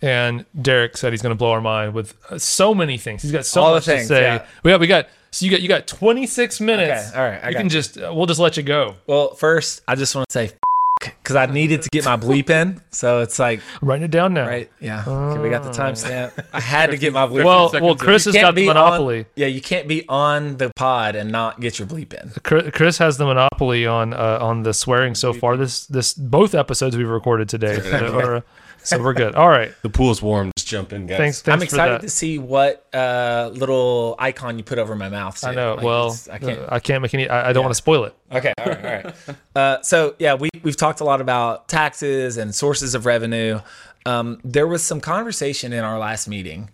[0.00, 3.22] And Derek said he's gonna blow our mind with uh, so many things.
[3.22, 4.22] He's got so All the much things, to say.
[4.22, 4.46] yeah.
[4.62, 7.10] We got we got so you got you got 26 minutes.
[7.10, 7.70] Okay, all right, I you got can you.
[7.70, 8.96] just uh, we'll just let you go.
[9.06, 10.52] Well, first, I just want to say
[11.00, 14.48] because I needed to get my bleep in, so it's like writing it down now.
[14.48, 15.04] right, yeah.
[15.06, 16.32] Okay, we got the timestamp.
[16.52, 17.44] I had to get my bleep.
[17.48, 17.94] Well, seconds well.
[17.94, 19.20] Chris has got the monopoly.
[19.20, 22.32] On, yeah, you can't be on the pod and not get your bleep in.
[22.42, 25.56] Chris Chris has the monopoly on uh, on the swearing so far.
[25.56, 27.78] This this both episodes we've recorded today,
[28.82, 29.34] so we're good.
[29.36, 30.50] All right, The pool's warm.
[30.68, 31.16] Just jump in, guys.
[31.16, 31.40] thanks.
[31.40, 32.00] Thanks I'm for excited that.
[32.02, 35.42] to see what uh, little icon you put over my mouth.
[35.42, 35.74] I know.
[35.76, 36.60] Like, well, I can't.
[36.68, 37.28] I can't make any.
[37.28, 38.14] I, I don't want to spoil it.
[38.30, 39.14] Okay, all right, all right.
[39.56, 43.58] Uh, so yeah, we we've talked a lot about taxes and sources of revenue.
[44.06, 46.70] Um, there was some conversation in our last meeting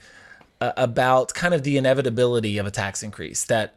[0.60, 3.44] uh, about kind of the inevitability of a tax increase.
[3.44, 3.76] That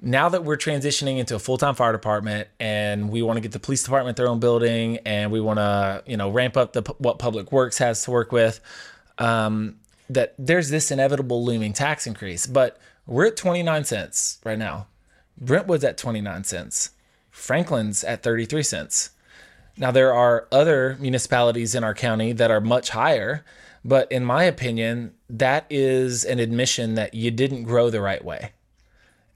[0.00, 3.52] now that we're transitioning into a full time fire department and we want to get
[3.52, 6.82] the police department their own building and we want to you know ramp up the
[6.98, 8.60] what public works has to work with.
[9.18, 9.76] Um,
[10.08, 14.86] that there's this inevitable looming tax increase, but we're at 29 cents right now.
[15.38, 16.90] Brentwood's at 29 cents.
[17.30, 19.10] Franklin's at 33 cents.
[19.76, 23.44] Now, there are other municipalities in our county that are much higher,
[23.84, 28.52] but in my opinion, that is an admission that you didn't grow the right way.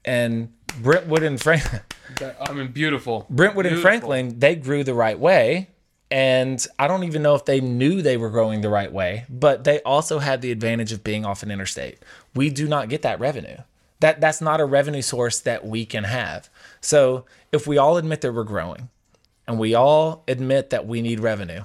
[0.03, 1.81] And Brentwood and Franklin,
[2.41, 3.27] I mean, beautiful.
[3.29, 5.69] Brentwood and Franklin, they grew the right way.
[6.11, 9.63] And I don't even know if they knew they were growing the right way, but
[9.63, 11.99] they also had the advantage of being off an interstate.
[12.35, 13.57] We do not get that revenue.
[14.01, 16.49] That that's not a revenue source that we can have.
[16.81, 18.89] So if we all admit that we're growing
[19.47, 21.63] and we all admit that we need revenue,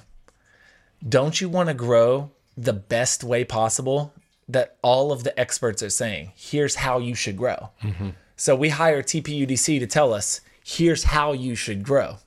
[1.07, 4.13] don't you want to grow the best way possible
[4.49, 6.33] that all of the experts are saying?
[6.37, 7.71] Here's how you should grow.
[7.83, 8.11] Mm-hmm.
[8.37, 12.19] So we hire TPUDC to tell us, here's how you should grow.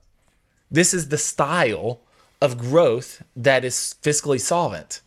[0.72, 2.02] This is the style
[2.42, 5.02] of growth that is fiscally solvent.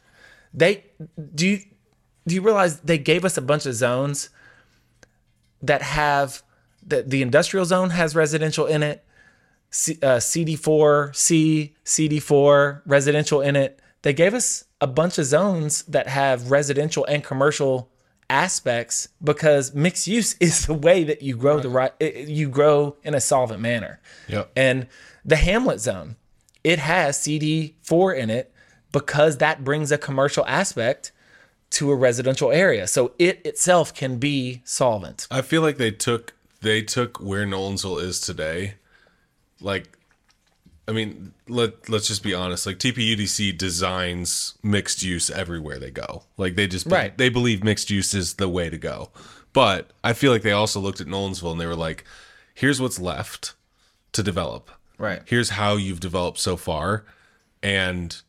[0.53, 0.85] They
[1.35, 1.61] do you
[2.27, 4.31] do you realize they gave us a bunch of zones
[5.62, 6.42] that have
[6.87, 9.05] the, the industrial zone has residential in it,
[9.71, 13.81] C, uh, CD4, C, CD4 residential in it.
[14.03, 17.88] They gave us a bunch of zones that have residential and commercial
[18.29, 23.14] aspects because mixed use is the way that you grow the right you grow in
[23.14, 24.01] a solvent manner.
[24.29, 24.51] Yep.
[24.57, 24.87] And
[25.25, 26.16] the Hamlet zone,
[26.64, 28.53] it has CD4 in it
[28.92, 31.12] because that brings a commercial aspect
[31.70, 32.87] to a residential area.
[32.87, 35.27] So it itself can be solvent.
[35.31, 38.75] I feel like they took they took where Nolensville is today.
[39.61, 39.98] Like,
[40.87, 42.66] I mean, let let's just be honest.
[42.66, 46.25] Like TPUDC designs mixed use everywhere they go.
[46.37, 47.16] Like they just Right.
[47.16, 49.11] they believe mixed use is the way to go.
[49.55, 52.05] But I feel like they also looked at Nolensville and they were like,
[52.55, 53.55] "Here's what's left
[54.12, 54.70] to develop.
[55.03, 55.23] Right.
[55.27, 57.05] Here's how you've developed so far."
[57.62, 58.21] And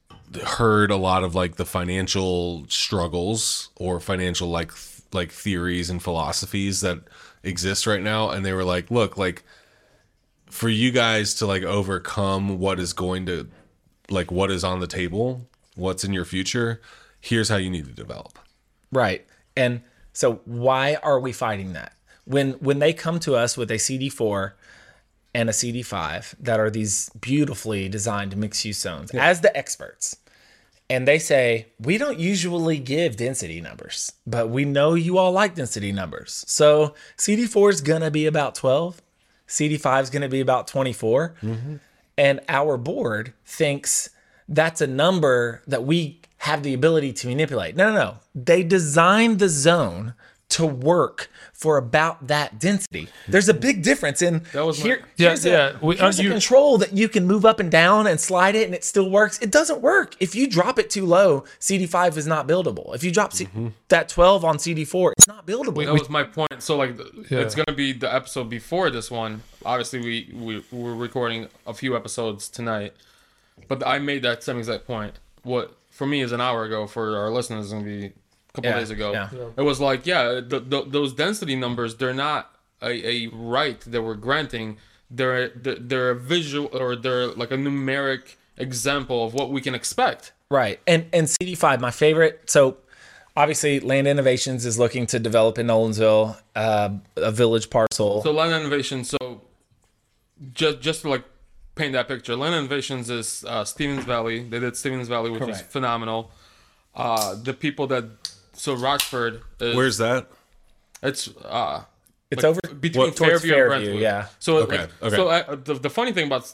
[0.44, 6.02] heard a lot of like the financial struggles or financial like th- like theories and
[6.02, 7.00] philosophies that
[7.44, 9.44] exist right now and they were like look like
[10.48, 13.48] for you guys to like overcome what is going to
[14.10, 16.82] like what is on the table what's in your future
[17.22, 18.40] here's how you need to develop
[18.94, 19.26] Right.
[19.58, 19.82] And
[20.14, 21.94] so why are we fighting that?
[22.26, 24.54] When when they come to us with a CD4
[25.34, 30.18] and a CD5 that are these beautifully designed mixed use zones as the experts.
[30.90, 35.56] And they say, we don't usually give density numbers, but we know you all like
[35.56, 36.44] density numbers.
[36.48, 39.02] So CD4 is going to be about 12,
[39.48, 41.36] CD5 is going to be about 24.
[41.42, 41.76] Mm-hmm.
[42.18, 44.10] And our board thinks
[44.48, 47.76] that's a number that we have the ability to manipulate.
[47.76, 48.18] No, no, no.
[48.36, 50.14] They designed the zone
[50.54, 53.08] to work for about that density.
[53.28, 55.78] There's a big difference in That was my- here, Yeah, here's yeah.
[55.82, 58.56] A, We- here's uh, a control that you can move up and down and slide
[58.56, 59.40] it and it still works.
[59.40, 60.16] It doesn't work.
[60.20, 62.94] If you drop it too low, CD5 is not buildable.
[62.96, 63.68] If you drop C- Mm-hmm.
[63.90, 65.86] that 12 on CD4, it's not buildable.
[65.86, 66.52] That was my point.
[66.60, 66.98] So like,
[67.30, 67.40] Yeah.
[67.40, 69.42] it's gonna be the episode before this one.
[69.66, 72.94] Obviously, we we we're recording a few episodes tonight,
[73.68, 75.14] but I made that same exact point.
[75.44, 76.88] What for me is an hour ago.
[76.88, 78.14] For our listeners, is gonna be a
[78.54, 79.12] couple Yeah, days ago.
[79.12, 79.30] yeah.
[79.58, 84.02] It was like, yeah, the, the, those density numbers, they're not a, a right that
[84.02, 84.78] we're granting.
[85.10, 89.76] They're they're they're a visual or they're like a numeric example of what we can
[89.76, 90.32] expect.
[90.50, 90.80] Right.
[90.88, 92.50] And and CD5, my favorite.
[92.50, 92.78] So
[93.36, 98.24] obviously Land Innovations is looking to develop in Nolensville uh, a village parcel.
[98.24, 99.10] So land Innovations.
[99.10, 99.42] So
[100.54, 101.24] just just to like
[101.76, 104.44] paint that picture, Land Innovations is uh, Stephens Valley.
[104.44, 106.32] They did Stephens Valley, which is phenomenal.
[106.96, 108.06] Uh, the people that
[108.54, 110.28] so Rochford is Where's that?
[111.02, 111.84] it's uh
[112.32, 114.02] It's like, over between what- Fairview, Fairview, and Brentwood.
[114.02, 114.28] yeah.
[114.40, 115.16] So Okay, like, okay.
[115.16, 116.52] so uh, the, the funny thing about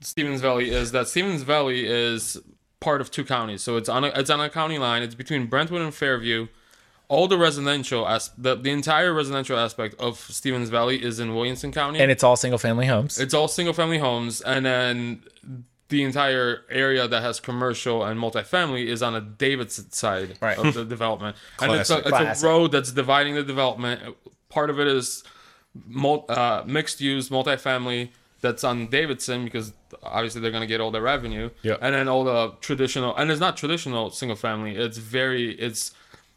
[0.00, 2.36] Stephens Valley is that Stephens Valley is
[2.80, 3.62] part of two counties.
[3.62, 5.02] So it's on a, it's on a county line.
[5.02, 6.48] It's between Brentwood and Fairview.
[7.08, 11.70] All the residential as the, the entire residential aspect of Stephens Valley is in Williamson
[11.70, 12.00] County.
[12.00, 13.20] and it's all single family homes.
[13.20, 15.22] It's all single family homes, and then
[15.92, 20.56] the entire area that has commercial and multifamily is on a Davidson side Right.
[20.58, 21.36] of the development.
[21.60, 24.16] and it's, a, it's a road that's dividing the development.
[24.48, 25.22] Part of it is
[25.86, 28.08] mul- uh, mixed use multifamily
[28.40, 31.50] that's on Davidson because obviously they're going to get all the revenue.
[31.62, 31.76] Yeah.
[31.80, 34.74] And then all the traditional, and it's not traditional single family.
[34.76, 35.92] It's very, it's,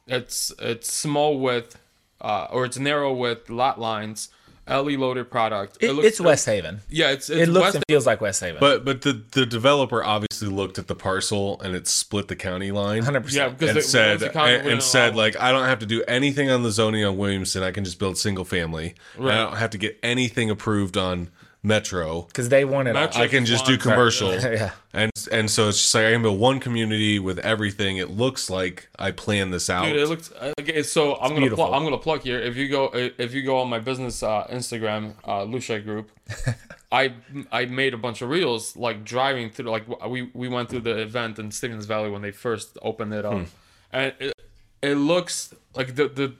[0.05, 1.79] it's, it's small with,
[2.21, 4.29] uh, or it's narrow with lot lines.
[4.67, 5.77] LE loaded product.
[5.79, 6.81] It- looks- it's West Haven.
[6.89, 7.75] yeah, it's, it's It looks West.
[7.75, 8.59] and feels like West Haven.
[8.59, 12.71] But but the the developer obviously looked at the parcel and it split the county
[12.71, 13.03] line.
[13.03, 13.31] 100%.
[13.33, 16.03] yeah, because and the- said and, and said allow- like I don't have to do
[16.07, 17.61] anything on the zoning on Williamson.
[17.63, 18.95] I can just build single family.
[19.17, 21.29] And I don't have to get anything approved on
[21.65, 22.21] Metro.
[22.23, 23.03] Because they want it all.
[23.03, 23.81] Metro- I can just do Right.
[23.81, 24.33] commercial.
[24.39, 24.71] Yeah.
[24.93, 27.97] And and so it's just like I can build one community with everything.
[27.97, 29.85] It looks like I planned this out.
[29.85, 30.83] Dude, it looks okay.
[30.83, 31.65] So I'm gonna beautiful.
[31.67, 31.73] plug.
[31.77, 32.39] I'm gonna plug here.
[32.39, 36.09] If you go, if you go on my business uh, Instagram, uh, Lucia Group,
[36.91, 37.13] I
[37.51, 39.69] I made a bunch of reels like driving through.
[39.69, 43.25] Like we we went through the event in Stephens Valley when they first opened it
[43.25, 43.43] up, Hmm.
[43.91, 44.33] and it,
[44.81, 46.33] it looks like the the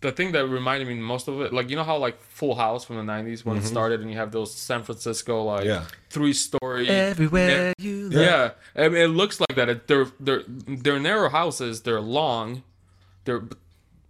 [0.00, 2.84] the thing that reminded me most of it, like you know how like Full House
[2.84, 3.68] from the '90s when it mm-hmm.
[3.68, 5.84] started, and you have those San Francisco like Yeah.
[6.08, 8.22] three story Everywhere you look.
[8.22, 9.68] yeah, I mean, it looks like that.
[9.68, 11.82] It, they're they're they're narrow houses.
[11.82, 12.62] They're long.
[13.24, 13.42] They're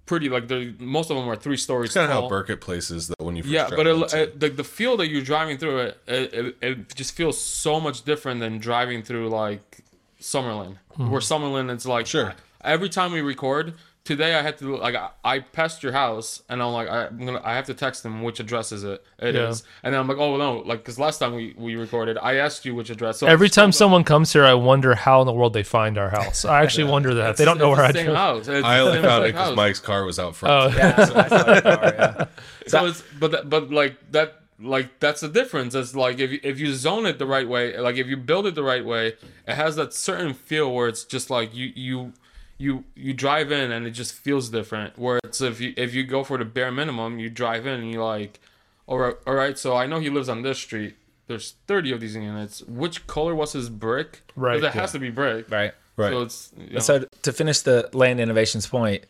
[0.07, 0.29] pretty.
[0.29, 3.09] Like they're most of them are three stories It's kind of how Burkitt Place is
[3.09, 5.79] that when you first yeah, but it, it, the the feel that you're driving through
[5.79, 9.81] it, it, it, it just feels so much different than driving through like
[10.21, 11.17] Summerlin, where hmm.
[11.17, 12.35] Summerlin it's like Sure.
[12.63, 13.75] Every time we record.
[14.11, 17.25] Today I had to like I, I passed your house and I'm like I, I'm
[17.25, 19.67] gonna I have to text them which address is it It is, Yeah.
[19.85, 22.65] and then I'm like oh no like because last time we, we recorded I asked
[22.65, 25.27] you which address so Every I'm still time someone comes here, I wonder how in
[25.27, 26.45] the world they find our house.
[26.45, 28.17] I actually wonder that they don't know where I the live.
[28.17, 28.49] house.
[28.49, 29.57] It's I the only same found it because.
[29.57, 30.75] Mike's car was out front.
[30.75, 32.25] Oh, Yeah, so I saw the car, yeah.
[32.67, 35.77] So it's but but like that like that's the difference.
[35.77, 38.47] It's like if you, if you zone it the right way, like if you build
[38.47, 39.15] it the right way,
[39.47, 42.13] it has that certain feel where it's just like you you
[42.61, 44.99] you you drive in and it just feels different.
[44.99, 47.91] Where it's if you if you go for the bare minimum, you drive in and
[47.91, 48.39] you're like,
[48.87, 49.59] all right, all right.
[49.59, 50.95] So I know he lives on this street.
[51.27, 52.61] There's 30 of these units.
[52.63, 54.23] Which color was his brick?
[54.37, 55.49] Right, It has to be brick.
[55.51, 55.73] Right.
[55.97, 56.11] Right.
[56.13, 59.05] So it's you know, So to finish the land innovations point,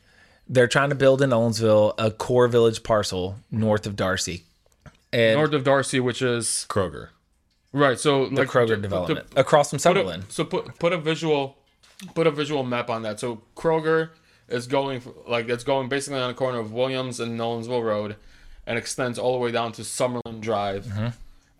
[0.48, 4.44] they're trying to build in Nolensville a core village parcel north of Darcy.
[5.12, 7.08] And north of Darcy, which is Kroger.
[7.72, 7.98] right.
[7.98, 10.24] So the like Kroger to- development to- across from put a- Sutherland.
[10.28, 11.56] so put put a visual
[12.14, 13.20] put a visual map on that.
[13.20, 14.10] So Kroger
[14.48, 18.16] is going like it's going basically on the corner of Williams and Nolensville Road,
[18.66, 20.86] and extends all the way down to Summerlin Drive,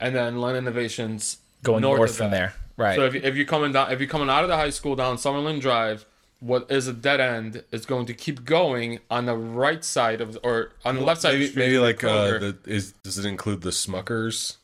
[0.01, 1.67] and then Land Innovations Mm-hmm.
[1.67, 2.37] Going north, of from that.
[2.37, 2.55] there.
[2.79, 2.97] Right.
[2.97, 4.97] So if you, if you coming down if you're coming out of the high school
[4.97, 6.07] down Summerlin Drive,
[6.41, 10.39] what is a dead end is going to keep going on the right side of
[10.43, 11.63] or on the left side of the Maybe, street.
[11.67, 14.57] maybe like uh, the, is does it include the Smuckers?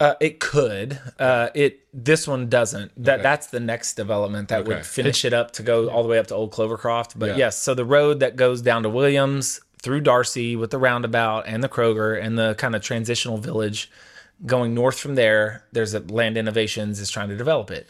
[0.00, 1.00] Uh, it could.
[1.18, 2.92] Uh, it this one doesn't.
[3.02, 4.68] That that's the next development that Okay.
[4.76, 7.14] would finish it up to go all the way up to Old Clovercroft.
[7.16, 7.36] But Yeah.
[7.36, 11.62] yes, so the road that goes down to Williams through Darcy with the roundabout and
[11.64, 13.90] the Kroger and the kind of transitional village
[14.46, 15.64] going north from there.
[15.72, 17.88] There's a Land Innovations is trying to develop it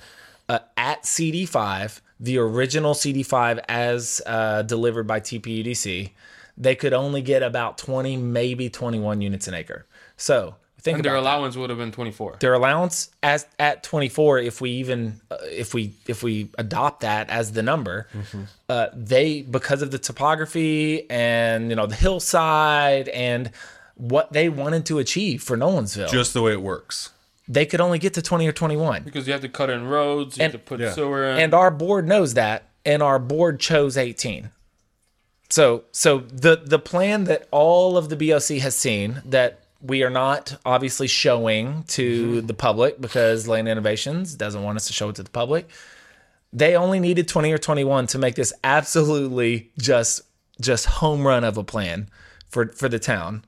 [0.48, 6.10] uh, at CD5, the original CD5 as uh, delivered by TPUDC.
[6.56, 9.86] They could only get about 20, maybe 21 units an acre.
[10.16, 10.56] So
[10.88, 12.36] think and about their that allowance would have been 24.
[12.40, 17.28] their allowance as at 24 if we even uh, if we if we adopt that
[17.30, 18.06] as the number
[18.68, 23.50] uh, they because of the topography and you know the hillside and
[23.94, 27.10] what they wanted to achieve for Nolensville Just the way it works.
[27.48, 30.36] they could only get to 20 or 21 Because you have to cut in roads,
[30.38, 30.92] you And- have to put Yeah.
[30.92, 31.38] sewer in.
[31.38, 34.50] and our board knows that and our board chose 18
[35.50, 40.10] so so the the plan that all of the BOC has seen that we are
[40.10, 42.46] not obviously showing to mm-hmm.
[42.46, 45.68] the public because Land Innovations doesn't want us to show it to the public.
[46.52, 50.22] They only needed 20 or 21 to make this absolutely just
[50.60, 52.08] just home run of a plan
[52.48, 53.44] for for the town.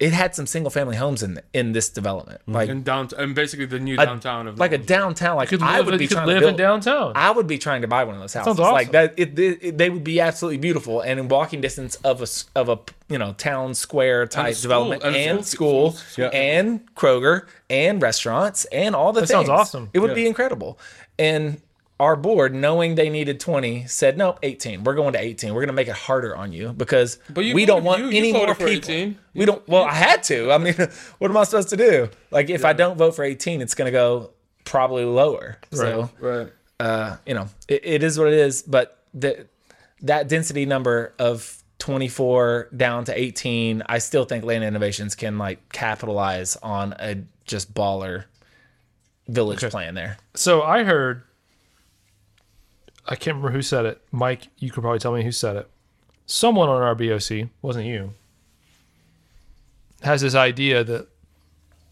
[0.00, 2.52] It had some single family homes in in this development, mm-hmm.
[2.52, 5.36] like And down and basically the new downtown of like a downtown.
[5.36, 7.12] Like I live- would be trying live to in downtown.
[7.14, 8.56] I would be trying to buy one of those houses.
[8.56, 12.22] Sounds Like that, it, it, they would be absolutely beautiful and in walking distance of
[12.22, 12.78] a of a
[13.10, 16.30] you know town square type school, development and and, school- school, schools.
[16.32, 19.46] and Kroger and restaurants and all the That things.
[19.46, 19.90] sounds awesome.
[19.92, 20.78] It would be incredible.
[21.18, 21.60] And
[22.00, 24.82] our board, knowing they needed 20, said, nope, 18.
[24.84, 25.52] We're going to 18.
[25.54, 28.08] We're going to make it harder on you because But you we don't want you-
[28.08, 28.90] you any voted more people.
[28.90, 29.18] 18.
[29.34, 29.66] We don't.
[29.68, 30.50] Well, I had to.
[30.50, 30.74] I mean,
[31.18, 32.08] what am I supposed to do?
[32.30, 34.30] Like, if I don't vote for 18, it's going to go
[34.64, 35.58] probably lower.
[35.72, 36.48] So, right.
[36.80, 38.62] uh, you know, it, it is what it is.
[38.62, 39.46] But the,
[40.02, 45.70] that density number of 24 down to 18, I still think Land Innovations can like
[45.72, 48.24] capitalize on a just baller
[49.28, 50.16] village plan there.
[50.34, 51.22] So I heard,
[53.06, 54.00] I can't remember who said it.
[54.12, 55.68] Mike, you could probably tell me who said it.
[56.26, 58.12] Someone on our BOC, wasn't you,
[60.02, 61.08] has this idea that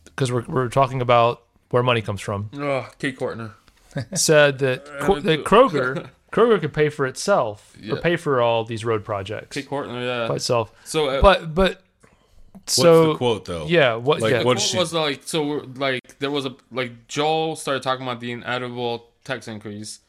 [0.04, 3.52] because we're, we're talking about where money comes from, Oh, Kate Courtner.
[4.14, 4.84] said that,
[5.24, 9.68] that Kroger Kroger could pay for itself or pay for all these road projects Kate
[9.68, 10.28] Courtner, yeah.
[10.28, 10.72] by itself.
[10.84, 11.82] so, uh, But but
[12.52, 13.66] What's so the quote though?
[13.66, 15.42] yeah, what Like, yeah, what- what she- was like so
[15.76, 20.00] like there was a like Joel started talking about the inedible tax increase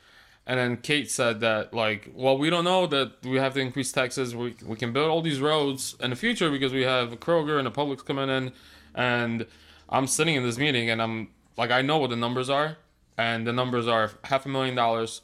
[0.46, 3.92] and then Kate said that like well we don't know that we have to increase
[3.92, 7.58] taxes we, we can build all these roads in the future because we have Kroger
[7.58, 8.52] and the public's coming in
[8.96, 9.46] and
[9.90, 12.78] I'm sitting in this meeting and I'm like I know what the numbers are
[13.18, 15.22] and the numbers are half a million dollars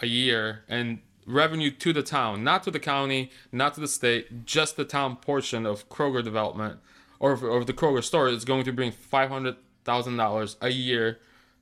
[0.00, 4.46] a year and revenue to the town, not to the county, not to the state,
[4.46, 6.80] just the town portion of Kroger development
[7.20, 11.18] or of, the Kroger store is going to bring five hundred thousand dollars a year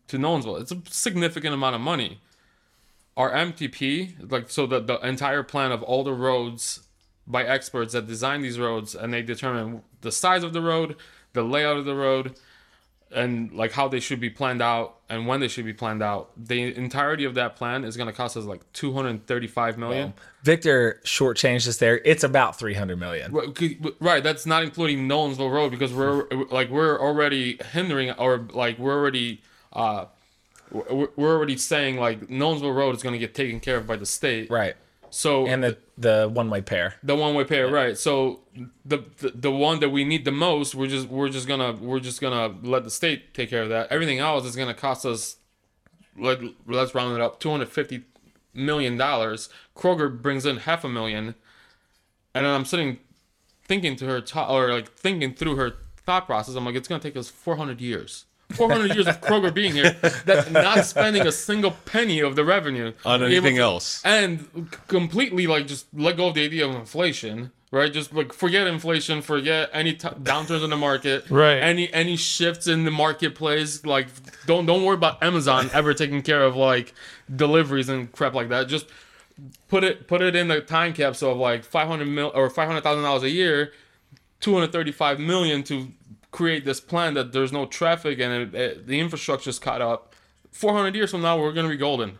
[0.09, 0.61] to Nolensville.
[0.61, 2.21] It's a significant amount of money.
[3.17, 6.87] Our MTP, like so the, the entire plan of all the roads
[7.27, 10.97] by experts that design these roads and they determine the size of the road,
[11.33, 12.37] the layout of the road,
[13.11, 16.31] and like how they should be planned out and when they should be planned out.
[16.37, 20.14] The entirety of that plan is going to cost us like 235 million.
[20.43, 22.01] Victor shortchanged us there.
[22.05, 23.33] It's about 300 million.
[23.33, 28.79] Right, Right, that's not including Nolensville Road because we're like we're already hindering or like
[28.79, 29.43] we're already
[29.73, 30.07] uh
[31.16, 34.07] we're already saying like Nolensville Road is going to get taken care of by the
[34.07, 34.51] state.
[34.51, 34.74] Right.
[35.11, 36.97] So And the, the one way pair.
[37.03, 37.97] the one way pair, right?
[37.97, 38.41] So
[38.85, 42.01] the, the the one that we need the most, we're just we're just gonna we're
[42.01, 43.91] just gonna let the state take care of that.
[43.91, 45.37] Everything else is gonna cost us.
[46.18, 48.03] Let let's round it up, two hundred fifty
[48.53, 49.49] million dollars.
[49.77, 51.35] Kroger brings in half a million,
[52.35, 52.99] and then I'm sitting
[53.64, 56.55] thinking to her to- or like thinking through her thought process.
[56.57, 58.24] I'm like, it's gonna take us four hundred years.
[58.51, 62.93] 400 years of Kroger being here, that's not spending a single penny of the revenue
[63.05, 64.01] On anything to- else.
[64.05, 68.69] and completely like just let go of the idea of inflation right just like forget
[68.69, 71.57] inflation forget any t- downturns in the market Right.
[71.59, 74.07] any any shifts in the marketplace like
[74.47, 76.95] don't don't worry about amazon ever taking care of like
[77.35, 78.87] deliveries and crap like that just
[79.67, 83.25] put it put it in the time capsule of like 500 mil or 500000 dollars
[83.25, 83.73] a year
[84.41, 85.89] 235 million to
[86.37, 90.14] create this plan that there's no traffic and it, it, the infrastructure's caught up
[90.53, 92.18] 400 years from now we're going to be golden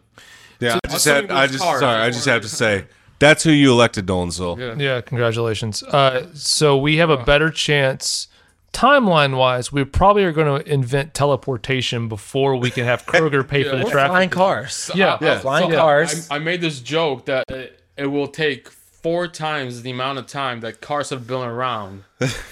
[0.59, 1.37] Yeah, I just somebody had.
[1.37, 2.01] I just cars, sorry.
[2.03, 2.87] I just have to say
[3.19, 4.59] that's who you elected, Nolensville.
[4.59, 4.75] Yeah.
[4.83, 5.83] Yeah, congratulations.
[5.83, 8.29] Uh, so we have a better chance,
[8.75, 9.73] timeline wise.
[9.73, 13.85] We probably are going to invent teleportation before we can have Kroger pay for the
[13.85, 14.11] traffic.
[14.13, 14.91] Flying cars.
[14.95, 16.31] Yeah, I- I- Flying so cars.
[16.31, 18.69] I, I made this joke that it, it will take
[19.07, 22.03] four times the amount of time that cars have been around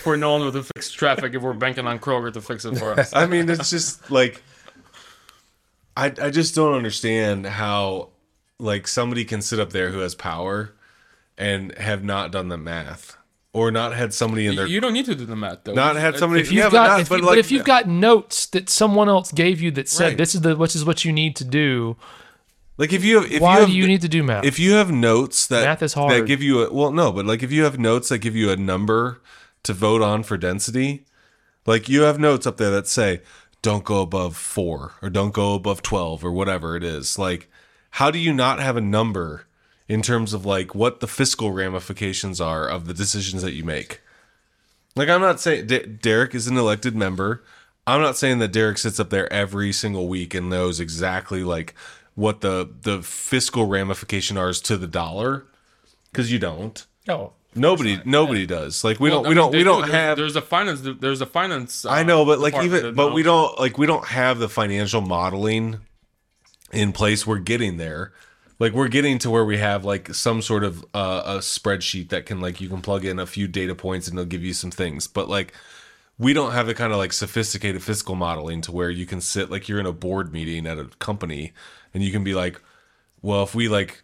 [0.02, 2.92] for no one to fix traffic if we're banking on Kroger to fix it for
[2.92, 3.12] us.
[3.12, 4.40] I mean, it's just like
[5.96, 8.10] I I just don't understand how
[8.60, 10.72] like somebody can sit up there who has power
[11.36, 13.16] and have not done the math
[13.52, 15.74] or not had somebody in their You don't need to do the math though.
[15.74, 17.64] not had somebody If you've yeah, got, not- if but you, like but if you've
[17.64, 20.18] got notes that someone else gave you that said Right.
[20.18, 21.96] this is the which is what you need to do,
[22.76, 24.44] like if you have if why you have, do you need to do math?
[24.44, 26.10] if you have notes that Math is hard.
[26.12, 28.50] that give you a well no but like if you have notes that give you
[28.50, 29.20] a number
[29.62, 31.04] to vote on for density
[31.66, 33.20] like you have notes up there that say
[33.62, 37.18] don't go above 4 or don't go above 12 or whatever it is.
[37.18, 37.50] Like
[37.92, 39.46] how do you not have a number
[39.88, 44.02] in terms of like what the fiscal ramifications are of the decisions that you make?
[44.96, 47.42] Like i'm not saying D- derek is an elected member.
[47.86, 51.74] I'm not saying that derek sits up there every single week and knows exactly like
[52.14, 55.46] what the the fiscal ramification are to the dollar
[56.12, 57.32] because you don't No.
[57.54, 59.64] nobody nobody does like we Well, don't I we mean, don't we do.
[59.64, 60.80] don't There's- have There's a finance.
[61.00, 61.84] There's a finance.
[61.84, 65.00] uh, I know, but like even, but we don't like we don't have the financial
[65.00, 65.80] modeling
[66.72, 67.26] in place.
[67.26, 68.12] We're getting there.
[68.60, 72.24] Like we're getting to where we have like some sort of uh, a spreadsheet that
[72.26, 74.70] can like you can plug in a few data points and it'll give you some
[74.70, 75.08] things.
[75.08, 75.52] But like
[76.16, 79.50] we don't have the kind of like sophisticated fiscal modeling to where you can sit
[79.50, 81.52] like you're in a board meeting at a company
[81.94, 82.60] and you can be like,
[83.22, 84.02] well, if we like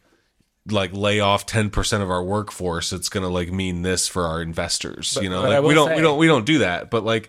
[0.70, 4.40] like lay off 10% of our workforce, it's going to like mean this for our
[4.40, 5.42] investors, you know?
[5.42, 7.28] Like we don't say- we don't we don't do that, but like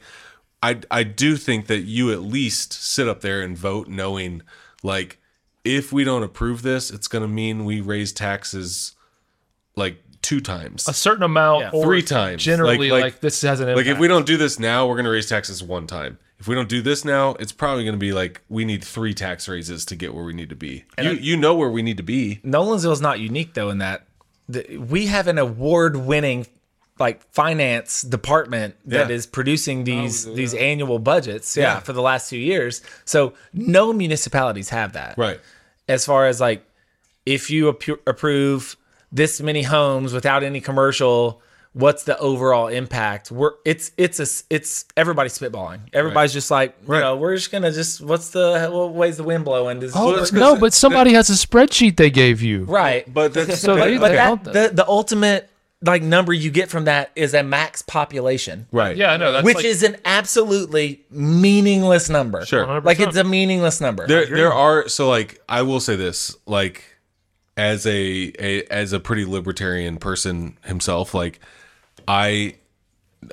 [0.61, 4.41] I I do think that you at least sit up there and vote knowing
[4.83, 5.17] like
[5.63, 8.93] if we don't approve this, it's going to mean we raise taxes
[9.75, 10.87] like two times.
[10.87, 11.69] a certain amount Yeah.
[11.73, 12.43] or Three times.
[12.43, 13.87] Generally, Like- like, like- this has an impact.
[13.87, 16.19] Like if we don't do this now, we're going to raise taxes one time.
[16.41, 19.13] If we don't do this now, it's probably going to be like we need three
[19.13, 20.85] tax raises to get where we need to be.
[20.99, 22.39] You you know where we need to be.
[22.43, 24.07] Nolensville is not unique though in that
[24.49, 26.47] the, we have an award-winning
[26.97, 29.15] like finance department that Yeah.
[29.15, 30.33] is producing these yeah.
[30.33, 31.55] these annual budgets.
[31.55, 31.79] Yeah, Yeah.
[31.81, 32.81] for the last two years.
[33.05, 35.19] So no municipalities have that.
[35.19, 35.39] Right.
[35.87, 36.65] As far as like
[37.27, 38.77] if you appro- approve
[39.11, 41.41] this many homes without any commercial,
[41.73, 43.31] what's the overall impact?
[43.31, 45.79] We're it's it's a it's everybody's spitballing.
[45.93, 46.99] Everybody's just like, you Right.
[46.99, 49.79] know, we're just gonna just what's the what way's the wind blowing?
[49.79, 52.65] Does, Oh, that's no, 'cause but somebody has a spreadsheet they gave you.
[52.65, 53.11] right.
[53.13, 55.49] But that's So they, but they that, the the ultimate
[55.83, 58.95] like number you get from that is a max population, right.
[58.95, 59.31] yeah, I know.
[59.31, 62.45] That's which like, is an absolutely meaningless number.
[62.45, 62.65] Sure.
[62.67, 62.83] 100%.
[62.85, 64.05] like it's a meaningless number.
[64.05, 66.83] There there are so like I will say this like
[67.57, 71.39] as a, a as a pretty libertarian person himself like
[72.07, 72.55] I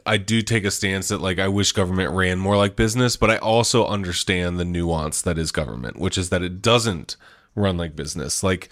[0.05, 3.31] I do take a stance that like I wish government ran more like business, but
[3.31, 7.17] I also understand the nuance that is government, which is that it doesn't
[7.55, 8.43] run like business.
[8.43, 8.69] Like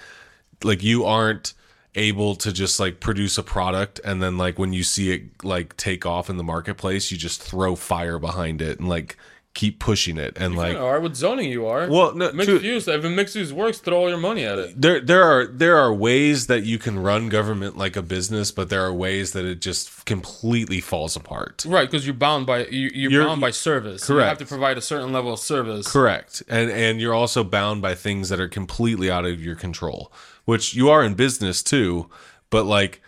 [0.63, 1.55] like you aren't
[1.95, 5.75] able to just like produce a product and then like when you see it like
[5.79, 9.17] take off in the marketplace, you just throw fire behind it and like
[9.57, 11.51] keep pushing it and like you are with zoning.
[11.51, 11.89] You are.
[11.89, 12.87] Well, no, mixed true- use.
[12.87, 14.81] If mixed use works, throw all your money at it.
[14.81, 18.69] there there are there are ways that you can run government like a business, but
[18.69, 21.65] there are ways that it just completely falls apart.
[21.67, 24.05] Right, because you're bound by you, you're, You're- bound by service.
[24.07, 25.91] correct You have to provide a certain level of service.
[25.91, 26.43] Correct.
[26.49, 30.13] And and you're also bound by things that are completely out of your control,
[30.45, 32.11] which you are in business too,
[32.51, 33.01] but like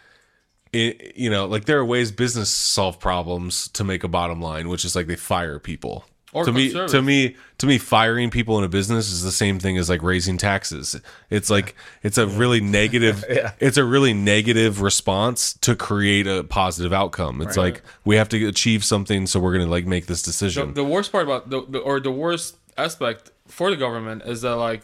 [0.72, 4.68] it, you know, like there are ways business solve problems to make a bottom line,
[4.68, 6.04] which is like they fire people.
[6.32, 9.58] Or to me, to me, to me, firing people in a business is the same
[9.58, 11.00] thing as like raising taxes.
[11.30, 13.24] It's like it's a really negative.
[13.60, 17.40] It's a really negative response to create a positive outcome.
[17.40, 20.74] It's like we have to achieve something, so we're gonna like make this The, decision.
[20.74, 24.56] the worst part about the, the or the worst aspect for the government is that
[24.56, 24.82] like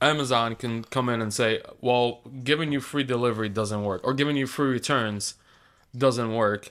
[0.00, 4.36] Amazon can come in and say, "Well, giving you free delivery doesn't work, or giving
[4.36, 5.34] you free returns
[5.96, 6.68] doesn't work.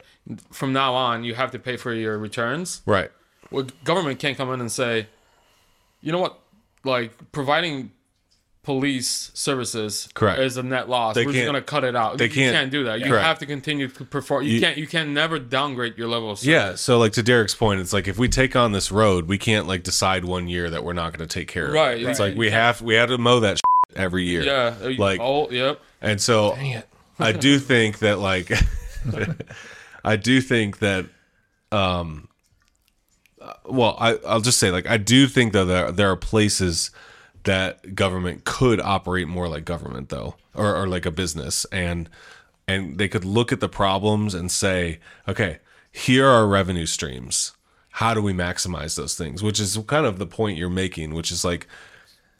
[0.51, 3.11] From now on, you have to pay for your returns." right.
[3.49, 5.07] Well, government can't come in and say,
[6.01, 6.39] "You know what?
[6.83, 7.91] Like providing
[8.63, 10.41] police services Correct.
[10.41, 11.15] is a net loss.
[11.15, 12.17] They We're just gonna cut it out.
[12.17, 12.99] they you can't- can't do that.
[12.99, 13.25] You Correct.
[13.25, 14.43] have to continue to perform.
[14.43, 14.77] You, You- can't.
[14.77, 16.37] You can never downgrade your level.
[16.41, 19.37] Yeah, so like to Derek's point, it's like if we take on this road, we
[19.37, 21.77] can't like decide one year that we're not going to take care of it.
[21.77, 22.07] Right, it.
[22.07, 22.29] It's right.
[22.31, 23.61] like we have we have to mow that
[23.95, 24.43] every year.
[24.43, 24.73] Yeah.
[24.97, 25.79] Like- oh, yep.
[26.01, 26.57] And so.
[27.19, 28.51] I do think that like
[30.03, 31.05] I do think that
[31.71, 32.27] um
[33.41, 36.91] uh, well, I I'll just say like I do think though there there are places
[37.43, 42.09] that government could operate more like government though or, or like a business and
[42.67, 47.53] and they could look at the problems and say, okay, here are revenue streams.
[47.91, 49.41] How do we maximize those things?
[49.41, 51.67] Which is kind of the point you're making, which is like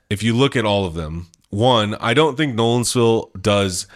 [0.09, 3.87] if you look at all of them, one, I don't think Nolensville does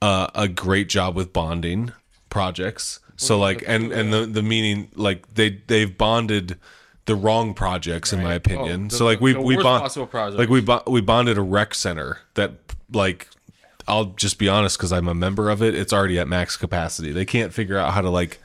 [0.00, 1.92] uh, a great job with bonding
[2.34, 2.98] projects.
[3.16, 6.58] So like, and and the the meaning like they they've bonded
[7.06, 8.86] the wrong projects in my oh, opinion.
[8.86, 10.38] Oh, the- so like we the we worst bond possible project.
[10.40, 12.54] like we bo- we bonded a rec center that
[12.92, 13.28] like
[13.86, 15.76] I'll just be honest because I'm a member of it.
[15.76, 17.12] It's already at max capacity.
[17.12, 18.40] They can't figure out how to like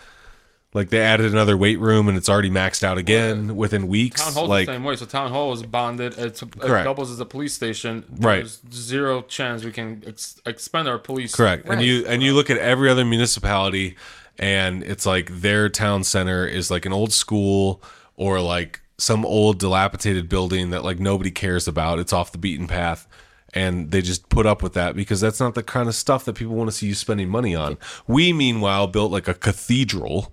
[0.74, 4.24] like they added another weight room and it's already maxed out again within weeks.
[4.24, 4.96] Town hall's like the same way.
[4.96, 6.18] So town hall is bonded.
[6.18, 6.86] It's, it Correct.
[6.86, 8.06] doubles as a police station.
[8.20, 8.42] Right.
[8.42, 11.34] There's zero chance we can ex- expend our police.
[11.34, 11.68] Correct.
[11.68, 13.98] And you and you look at every other municipality
[14.38, 17.82] and it's like their town center is like an old school
[18.16, 21.98] or like some old dilapidated building that like nobody cares about.
[21.98, 23.08] It's off the beaten path.
[23.54, 26.34] And they just put up with that because that's not the kind of stuff that
[26.34, 27.78] people want to see you spending money on.
[28.08, 30.32] We meanwhile built like a cathedral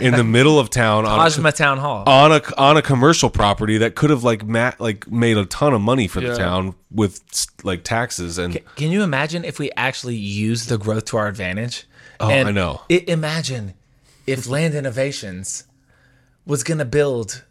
[0.00, 2.04] in the middle of town on a, Town Hall.
[2.08, 5.74] on a on a commercial property that could have like ma- like made a ton
[5.74, 7.20] of money for the town with
[7.64, 11.86] like taxes and Can you imagine if we actually use the growth to our advantage?
[12.20, 12.82] Oh, I know.
[12.90, 13.74] i- imagine
[14.26, 15.64] if Land Innovations
[16.46, 17.42] was going to build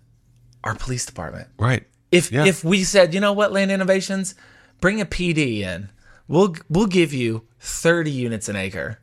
[0.63, 1.49] our police department.
[1.57, 1.83] right.
[2.11, 2.45] If Yeah.
[2.45, 4.35] if we said, you know what, Land Innovations,
[4.83, 5.89] bring a PD in.
[6.27, 8.99] We'll we'll give you 30 units an acre.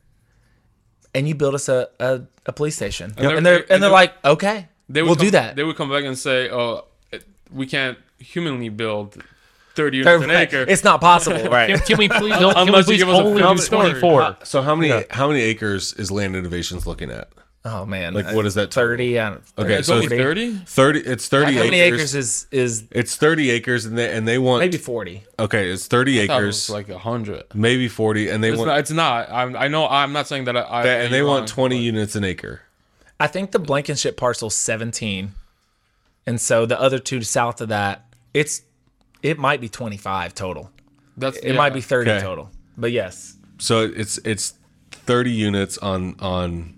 [1.15, 3.13] and you build us a, a, a police station.
[3.17, 5.57] they're- And they're and and they're they're- like, okay, They we'll come, do that.
[5.57, 6.85] They would come back and say, "Oh,
[7.51, 9.09] we can't humanly build
[9.75, 11.69] 30 units an acre." It's not possible, right?
[11.71, 12.37] Can, can we please?
[12.37, 14.37] Can we Unless you please give us only do 24?
[14.45, 17.29] So how many how many acres is Land Innovations looking at?
[17.63, 18.73] Oh man, Like, what is that?
[18.73, 19.19] Thirty.
[19.21, 20.55] I don't, Okay, it's so only it's 30.
[20.65, 21.65] 30 it's 30 How acres.
[21.71, 25.25] many acres is is It's 30 acres and they and they want maybe forty?
[25.39, 27.45] Okay, it's 30 I thought it acres, was like a hundred.
[27.53, 28.79] maybe 40 and they It's want not.
[28.79, 29.31] It's not.
[29.31, 29.87] I'm, I know.
[29.87, 30.57] I'm not saying that.
[30.57, 32.63] I, I and they want wrong, 20 but- units an acre.
[33.19, 35.35] I think the Blankenship parcel's seventeen,
[36.27, 38.63] and so the other two south of that, it's
[39.23, 40.71] it might be twenty five total.
[41.19, 42.23] That's It might be thirty Okay.
[42.25, 42.51] total.
[42.79, 44.55] But yes, So it's it's
[44.93, 46.73] 30 units on on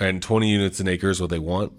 [0.00, 1.72] and 20 units an acre is what they want.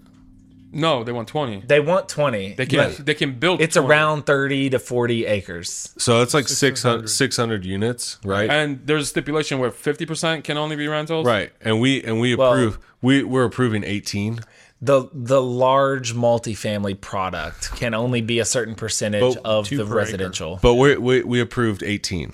[0.72, 1.62] No, they want 20.
[1.66, 2.52] they want twenty.
[2.54, 2.92] They can.
[2.98, 3.62] They can build.
[3.62, 3.88] it's 20.
[3.88, 5.94] around thirty to forty acres.
[5.96, 8.50] So it's like 600 600 units, right?
[8.50, 11.24] And there's a stipulation where 50% can only be rentals.
[11.26, 11.50] right.
[11.62, 14.40] And we and we Well- approve we we're approving 18.
[14.82, 19.82] The the large multifamily product can only be a certain percentage But of the per
[19.84, 19.94] acre.
[19.94, 20.58] residential.
[20.60, 22.32] But we we we approved 18.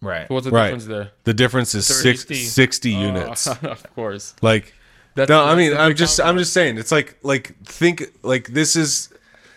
[0.00, 0.30] Right.
[0.30, 0.66] What's the Right.
[0.68, 1.10] difference there?
[1.24, 2.36] The difference is six, 60.
[2.36, 3.46] 60 units.
[3.62, 4.34] of course.
[4.40, 4.72] Like
[5.14, 6.78] That's, no, I mean, I'm just, I'm just saying.
[6.78, 9.08] It's like, like think, like this is,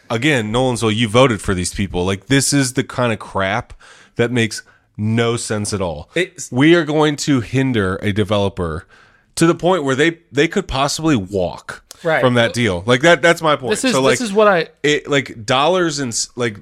[0.10, 0.96] again, Nolensville.
[0.96, 2.06] You voted for these people.
[2.06, 3.74] Like this is the kind of crap
[4.16, 4.64] that makes
[4.98, 6.10] no sense at all.
[6.16, 8.86] It's- we are going to hinder a developer
[9.36, 12.20] to the point where they they could possibly walk Right.
[12.22, 12.84] from that deal.
[12.86, 13.22] Like that.
[13.22, 13.72] That's my point.
[13.72, 16.58] This is so like, this is what I it like dollars and like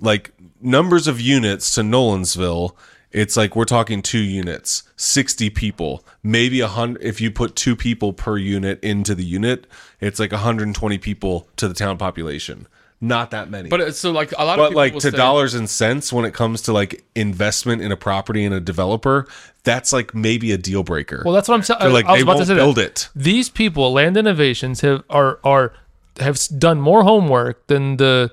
[0.00, 2.72] like numbers of units to Nolensville.
[3.16, 7.02] It's like we're talking two units, sixty people, maybe a hundred.
[7.02, 9.66] If you put two people per unit into the unit,
[10.00, 12.66] it's like 120 people to the town population.
[13.00, 15.10] Not that many, But it's so like a lot of but people like to say,
[15.10, 19.26] dollars and cents when it comes to like investment in a property and a developer,
[19.64, 21.22] that's like maybe a deal breaker.
[21.24, 21.80] well that's what I'm saying.
[21.80, 22.60] They're like I was they about to won't say that.
[22.60, 23.08] build it.
[23.16, 25.72] These people, Land Innovations, have are are
[26.20, 28.30] have done more homework than the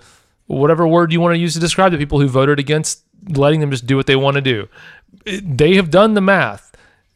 [0.47, 3.71] whatever word you want to use to describe the people who voted against letting them
[3.71, 4.67] just do what they want to do.
[5.25, 6.71] They have done the math.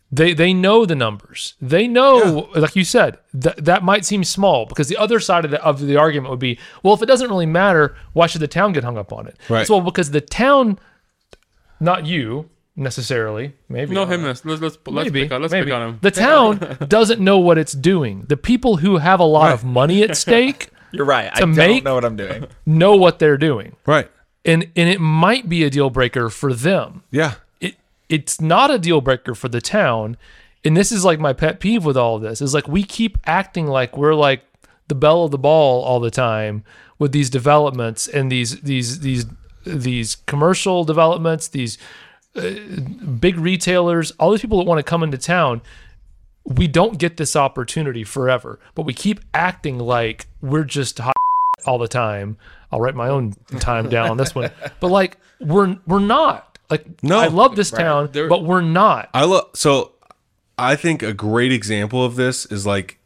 [0.09, 1.55] They they know the numbers.
[1.61, 5.51] They know, like you said, that that might seem small because the other side of
[5.51, 8.47] the of the argument would be, well, if it doesn't really matter, why should the
[8.47, 9.37] town get hung up on it?
[9.49, 9.61] Right.
[9.61, 10.79] It's, well, because the town,
[11.81, 14.23] not you necessarily, maybe No, him.
[14.23, 15.65] Let's let's let's, Maybe, pick on let's maybe.
[15.65, 15.99] pick on him.
[16.01, 18.23] The town doesn't know what it's doing.
[18.29, 21.29] The people who have a lot of money at stake You're right.
[21.29, 22.47] I To don't make- know what I'm doing.
[22.65, 23.75] know what they're doing.
[23.85, 24.09] Right?
[24.47, 27.03] And and it might be a deal breaker for them.
[27.11, 27.35] Yeah.
[27.59, 27.75] It
[28.09, 30.17] it's not a deal breaker for the town.
[30.65, 33.17] And this is like my pet peeve with all of this is like we keep
[33.25, 34.41] acting like we're like
[34.87, 36.63] the bell of the ball all the time
[36.97, 39.25] with these developments and these these these
[39.67, 41.77] these commercial developments, these
[42.35, 42.51] uh,
[43.19, 45.61] big retailers, all these people that want to come into town.
[46.45, 51.15] We don't get this opportunity forever, but we keep acting like we're just hot
[51.65, 52.37] all the time.
[52.71, 56.57] I'll write my own time down on this one, but like we're we're not.
[56.69, 57.17] Like No.
[57.19, 59.09] I love this town, There- but we're not.
[59.13, 59.93] I love so
[60.57, 62.99] I think a great example of this is like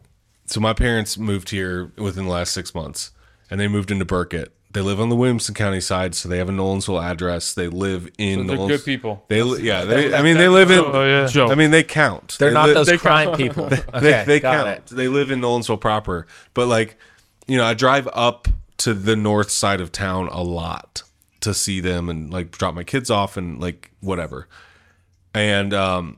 [0.46, 3.12] so my parents moved here within the last six months
[3.50, 4.48] and they moved into Burkitt.
[4.74, 7.54] They live on the Williamson County side, so they have a Nolensville address.
[7.54, 9.26] They live in they're Nolans- good people.
[9.28, 11.28] They li- yeah, they, I mean they live in Oh yeah.
[11.28, 11.50] Joe.
[11.52, 12.38] I mean they count.
[12.40, 13.68] They're They not li- those they crime people.
[13.68, 14.70] they, Okay, they got count.
[14.70, 14.86] it.
[14.88, 16.26] They live in Nolensville proper.
[16.54, 16.98] But like,
[17.48, 18.48] you know, I drive up
[18.84, 21.04] to the north side of town a lot
[21.42, 24.48] to see them and like drop my kids off and like whatever.
[25.34, 26.18] And um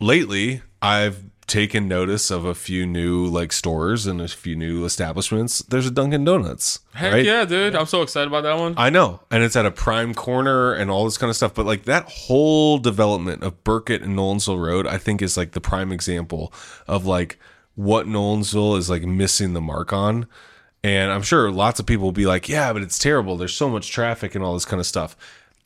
[0.00, 5.60] lately I've taken notice of a few new like stores and a few new establishments.
[5.60, 6.80] There's a Dunkin' Donuts.
[6.92, 7.24] Heck right?
[7.24, 7.74] yeah, dude!
[7.74, 8.74] I'm so excited about that one.
[8.76, 11.54] I know, and it's at a prime corner and all this kind of stuff.
[11.54, 15.60] But like that whole development of Burkitt and Nolensville Road, I think is like the
[15.60, 16.52] prime example
[16.88, 17.38] of like
[17.74, 20.26] what Nolensville is like missing the mark on.
[20.84, 23.36] And I'm sure lots of people will be like, "Yeah, but it's terrible.
[23.36, 25.16] There's so much traffic and all this kind of stuff."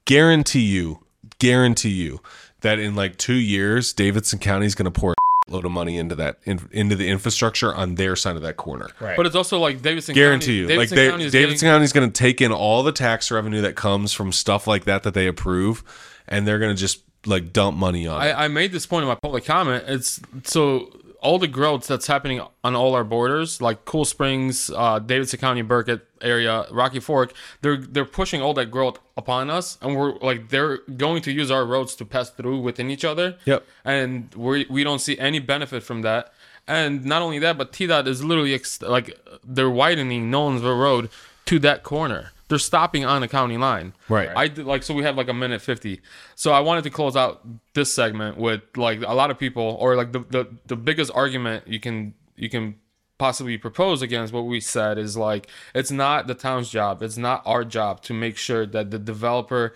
[0.06, 1.00] Guarantee you,
[1.38, 2.20] guarantee you
[2.62, 5.14] that in like two years, Davidson County is going to pour a
[5.52, 8.88] load of money into that in, into the infrastructure on their side of that corner.
[8.98, 9.16] Right.
[9.16, 10.14] But it's also like Davidson.
[10.14, 12.52] Guarantee County, you, Davidson like they, County is Davidson getting- County's going to take in
[12.52, 15.82] all the tax revenue that comes from stuff like that that they approve,
[16.28, 18.30] and they're going to just like dump money on it.
[18.30, 19.84] I, I made this point in my public comment.
[19.86, 20.90] It's so
[21.20, 25.62] all the growth that's happening on all our borders, like Cool Springs, uh, Davidson County,
[25.62, 30.48] Burkitt area, Rocky Fork, they're they're pushing all that growth upon us, and we're like
[30.48, 33.36] they're going to use our roads to pass through within each other.
[33.44, 33.66] Yep.
[33.84, 36.32] And we we don't see any benefit from that.
[36.66, 41.10] And not only that, but TDOT is literally ex- like they're widening Nolensville Road
[41.46, 42.32] to that corner.
[42.50, 43.94] They're stopping on the county line.
[44.08, 44.28] Right.
[44.34, 46.00] I did like so we have like a minute fifty.
[46.34, 49.94] So I wanted to close out this segment with like a lot of people or
[49.94, 52.74] like the the, the biggest argument you can you can
[53.18, 57.42] possibly propose against what we said is like it's not the town's job it's not
[57.44, 59.74] our job to make sure that the developer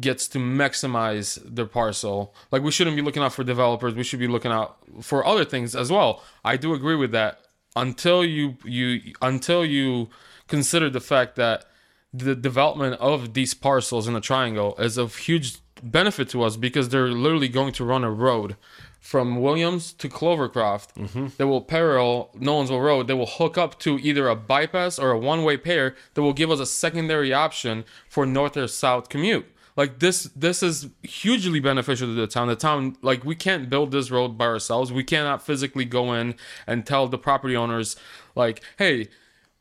[0.00, 4.18] gets to maximize their parcel like we shouldn't be looking out for developers we should
[4.18, 7.38] be looking out for other things as well i do agree with that
[7.76, 10.08] until you you until you
[10.48, 11.69] consider the fact that
[12.12, 16.88] the development of these parcels in the triangle is of huge benefit to us because
[16.88, 18.56] they're literally going to run a road
[19.00, 21.28] from Williams to Clovercroft mm-hmm.
[21.38, 25.18] that will parallel Nolensville Road that will hook up to either a bypass or a
[25.18, 29.46] one-way pair that will give us a secondary option for north or south commute.
[29.76, 32.48] Like this this is hugely beneficial to the town.
[32.48, 34.92] The town like we can't build this road by ourselves.
[34.92, 36.34] We cannot physically go in
[36.66, 37.96] and tell the property owners
[38.34, 39.08] like, "Hey,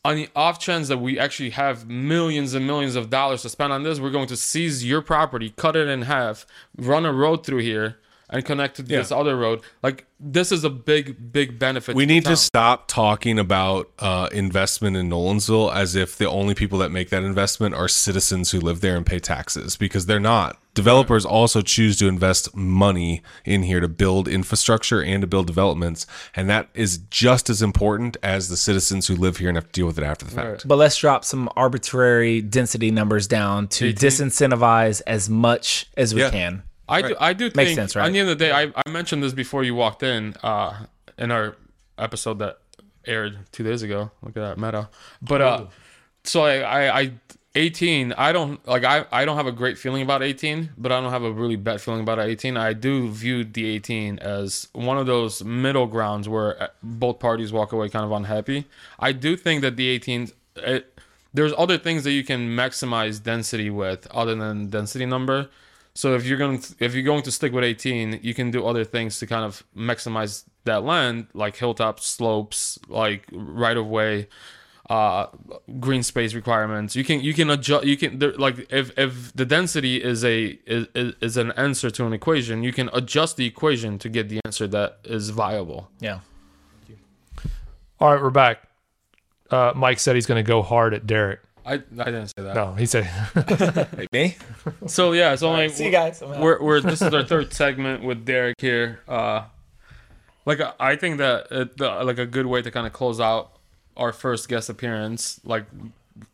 [0.06, 3.74] on the off chance that we actually have millions and millions of dollars to spend
[3.74, 6.46] on this, we're going to seize your property, cut it in half,
[6.78, 7.98] run a road through here,
[8.30, 9.62] and connect to this other road.
[9.82, 11.96] Like this is a big, big benefit.
[11.96, 16.30] We to the need to stop talking about uh, investment in Nolensville as if the
[16.30, 20.06] only people that make that investment are citizens who live there and pay taxes because
[20.06, 20.60] they're not.
[20.76, 26.06] Developers also choose to invest money in here to build infrastructure and to build developments,
[26.36, 29.72] and that is just as important as the citizens who live here and have to
[29.72, 30.68] deal with it after the fact.
[30.68, 33.96] But let's drop some arbitrary density numbers down to 18.
[33.98, 36.30] disincentivize as much as we Yeah.
[36.30, 36.64] can.
[36.90, 37.16] I do.
[37.20, 37.56] I do think.
[37.56, 38.06] Makes sense, right?
[38.06, 40.86] At the end of the day, I, I mentioned this before you walked in, uh,
[41.18, 41.56] in our
[41.98, 42.60] episode that
[43.06, 44.12] aired two days ago.
[44.22, 44.90] Look at that meta.
[45.22, 45.66] But uh,
[46.24, 47.12] so I, I, I,
[47.56, 48.14] eighteen.
[48.14, 48.84] I don't like.
[48.84, 51.56] I, I don't have a great feeling about eighteen, but I don't have a really
[51.56, 52.58] bad feeling about eighteen.
[52.58, 57.52] I do view the eighteen as one of those middle grounds where uh, both parties
[57.52, 58.66] walk away kind of unhappy.
[59.00, 60.30] I do think that the eighteen.
[60.56, 61.00] It,
[61.32, 65.50] there's other things that you can maximize density with other than density number.
[66.00, 68.66] So if you're going to, if you're going to stick with 18, you can do
[68.66, 74.30] other things to kind of maximize that land, like hilltop slopes, like right of way,
[74.90, 75.26] uh,
[75.82, 76.96] green space requirements.
[76.96, 77.84] You can you can adjust.
[77.86, 81.90] You can there, like if if the density is a is, is is an answer
[81.90, 85.90] to an equation, you can adjust the equation to get the answer that is viable.
[86.00, 86.20] Yeah.
[88.00, 88.70] All right, we're back.
[89.52, 91.42] Uh, Mike said he's going to go hard at Derek.
[91.70, 92.56] I, I didn't say that.
[92.56, 93.08] No, he said
[94.12, 94.36] Me?
[94.88, 96.22] So yeah, so like See you guys.
[96.22, 96.40] I'm out.
[96.42, 99.02] we're, we're this is our third segment with Derek here.
[99.08, 99.44] Uh,
[100.46, 103.52] like I think that it, the, like a good way to kind of close out
[103.96, 105.66] our first guest appearance, like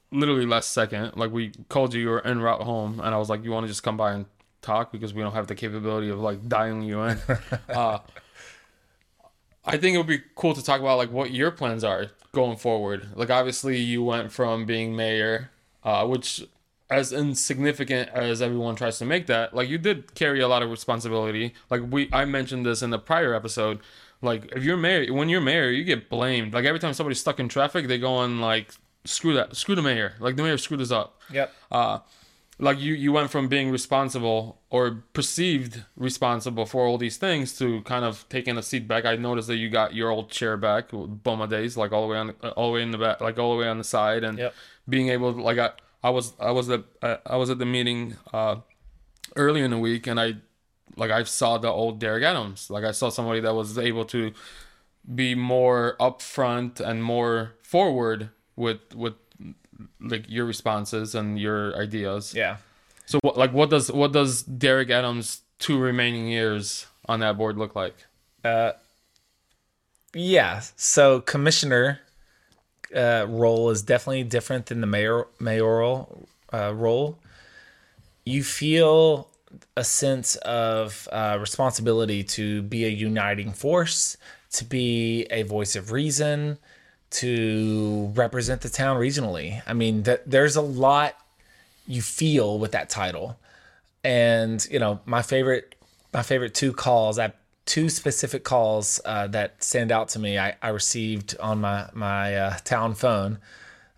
[0.09, 1.17] literally last second.
[1.17, 3.65] Like we called you, you were en route home, and I was like, you want
[3.65, 4.25] to just come by and
[4.61, 7.19] talk because we don't have the capability of like dialing you in.
[7.69, 7.99] uh,
[9.65, 12.57] I think it would be cool to talk about like what your plans are going
[12.57, 13.07] forward.
[13.15, 15.49] Like obviously you went from being mayor,
[15.83, 16.43] uh, which
[16.89, 20.69] as insignificant as everyone tries to make that, like you did carry a lot of
[20.69, 21.53] responsibility.
[21.69, 23.79] Like we I mentioned this in the prior episode.
[24.21, 26.53] Like if you're mayor when you're mayor, you get blamed.
[26.53, 28.71] Like every time somebody's stuck in traffic, they go on like
[29.03, 30.13] screw that screw the mayor.
[30.19, 31.51] Like the mayor screwed us up Yep.
[31.71, 31.99] uh,
[32.57, 37.81] like you you went from being responsible or perceived responsible for all these things to
[37.81, 39.03] kind of taking a seat back.
[39.05, 42.17] I noticed that you got your old chair back, Boma days, like all the way
[42.17, 44.23] on the, all the way in the back, like all the way on the side,
[44.23, 44.53] and Yep.
[44.87, 45.71] being able to, like I
[46.03, 46.83] I was I was at
[47.25, 48.57] I was at the meeting uh,
[49.35, 50.35] earlier in the week, and I
[50.95, 52.69] like I saw the old Derek Adams.
[52.69, 54.31] Like I saw somebody that was able to
[55.13, 59.13] be more upfront and more forward with with
[59.99, 62.33] like your responses and your ideas.
[62.33, 62.57] Yeah.
[63.05, 67.57] So what like what does what does Derek Adams two remaining years on that board
[67.57, 67.95] look like?
[68.43, 68.73] Uh,
[70.13, 70.61] yeah.
[70.75, 71.99] So commissioner
[72.95, 77.19] uh, role is definitely different than the mayor mayoral uh, role.
[78.25, 79.29] You feel
[79.77, 84.17] a sense of uh, responsibility to be a uniting force,
[84.51, 86.57] to be a voice of reason,
[87.21, 89.61] to represent the town regionally.
[89.67, 91.15] I mean, th- there's a lot
[91.87, 93.37] you feel with that title
[94.03, 95.75] and you know my favorite
[96.13, 97.31] my favorite two calls i
[97.65, 102.35] two specific calls uh, that stand out to me i, I received on my my
[102.35, 103.39] uh, town phone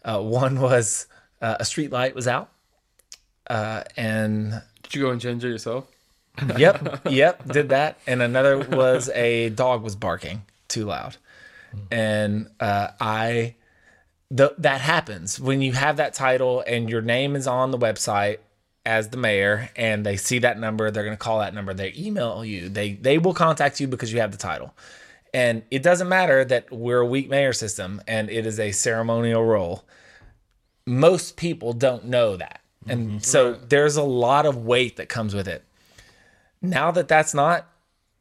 [0.06, 1.08] uh, one was
[1.42, 2.50] uh, a street light was out
[3.50, 5.86] uh, and Did you go and change it yourself?
[6.58, 11.18] yep yep did that and another was a dog was barking too loud
[11.92, 13.56] and uh, i
[14.36, 15.40] th- that happens.
[15.40, 18.38] When you have that title and your name is on the website
[18.86, 21.94] as the mayor and they see that number they're going to call that number they
[21.98, 24.76] email you they they will contact you because you have the title.
[25.34, 29.44] And it doesn't matter that we're a weak mayor system and it is a ceremonial
[29.44, 29.84] role.
[30.86, 32.62] Most people don't know that.
[32.88, 35.66] And so there's a lot of weight that comes with it.
[36.62, 37.68] Now that that's not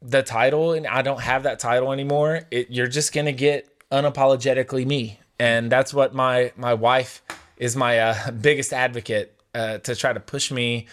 [0.01, 3.67] the title and I don't have that title anymore, it, you're just going to get
[3.91, 5.19] unapologetically me.
[5.39, 7.21] And that's what my my wife
[7.57, 10.87] is my uh, biggest advocate uh, to try to push me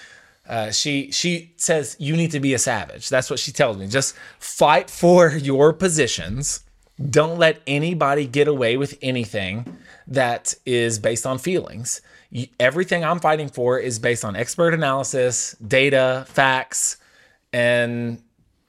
[0.48, 3.08] uh, she she says you need to be a savage.
[3.08, 3.86] That's what she tells me.
[3.86, 6.60] Just fight for your positions.
[7.10, 12.02] Don't let anybody get away with anything that is based on feelings.
[12.60, 16.98] Everything I'm fighting for is based on expert analysis, data, facts,
[17.52, 18.22] and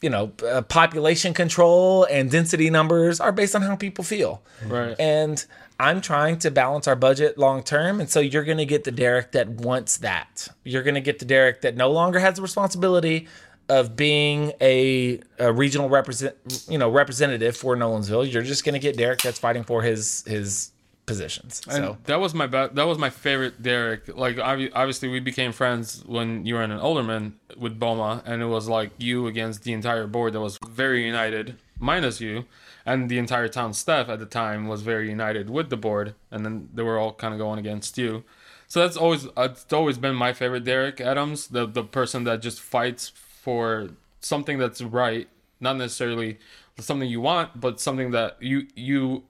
[0.05, 4.43] you know, uh, population control and density numbers are based on how people feel.
[4.63, 4.95] Right.
[4.99, 5.43] And
[5.79, 7.99] I'm trying to balance our budget long term.
[7.99, 10.47] And so you're going to get the Derek that wants that.
[10.63, 13.27] You're going to get the Derek that no longer has the responsibility
[13.67, 16.35] of being a, a regional represent,
[16.69, 18.31] you know, representative for Nolensville.
[18.31, 20.69] You're just going to get Derek that's fighting for his his
[21.05, 21.61] positions.
[21.67, 24.15] And so that was my be- that was my favorite Derek.
[24.15, 28.47] Like obviously we became friends when you were in an alderman with Boma, and it
[28.47, 32.45] was like you against the entire board that was very united, minus you,
[32.85, 36.45] and the entire town staff at the time was very united with the board, and
[36.45, 38.23] then they were all kind of going against you.
[38.67, 42.59] So that's always it's always been my favorite Derek Adams, the the person that just
[42.59, 43.89] fights for
[44.21, 45.27] something that's right,
[45.59, 46.39] not necessarily
[46.79, 49.23] something you want, but something that you you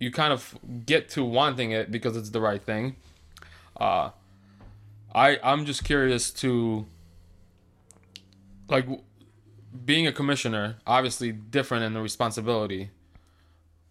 [0.00, 2.96] you kind of get to wanting it because it's the right thing.
[3.78, 4.10] Uh,
[5.14, 6.86] I I'm just curious to
[8.68, 8.86] like
[9.84, 12.90] being a commissioner, obviously different in the responsibility.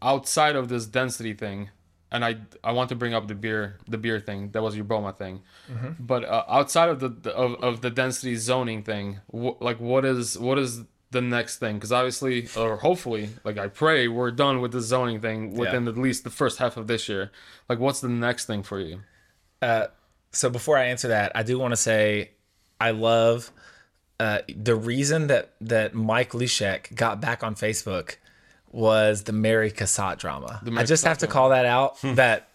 [0.02, 1.70] Outside of this density thing,
[2.12, 4.86] and I I want to bring up the beer the beer thing that was your
[4.86, 5.42] Boma thing,
[6.00, 10.06] but uh, outside of the, the of, of the density zoning thing, wh- like what
[10.06, 10.82] is what is
[11.12, 11.76] the next thing?
[11.76, 15.98] Because obviously or hopefully, like I pray we're done with the zoning thing within at
[15.98, 17.32] least the first half of this year.
[17.70, 19.02] Like what's the next thing for you?
[20.32, 22.32] so before I answer that, I do want to say
[22.80, 23.52] I love
[24.20, 28.18] uh, the reason that that Mike Lishek got back on Facebook
[28.72, 30.60] was the Mary Cassatt drama.
[30.66, 32.02] I Mary just have Cassatt to call that out.
[32.04, 32.50] that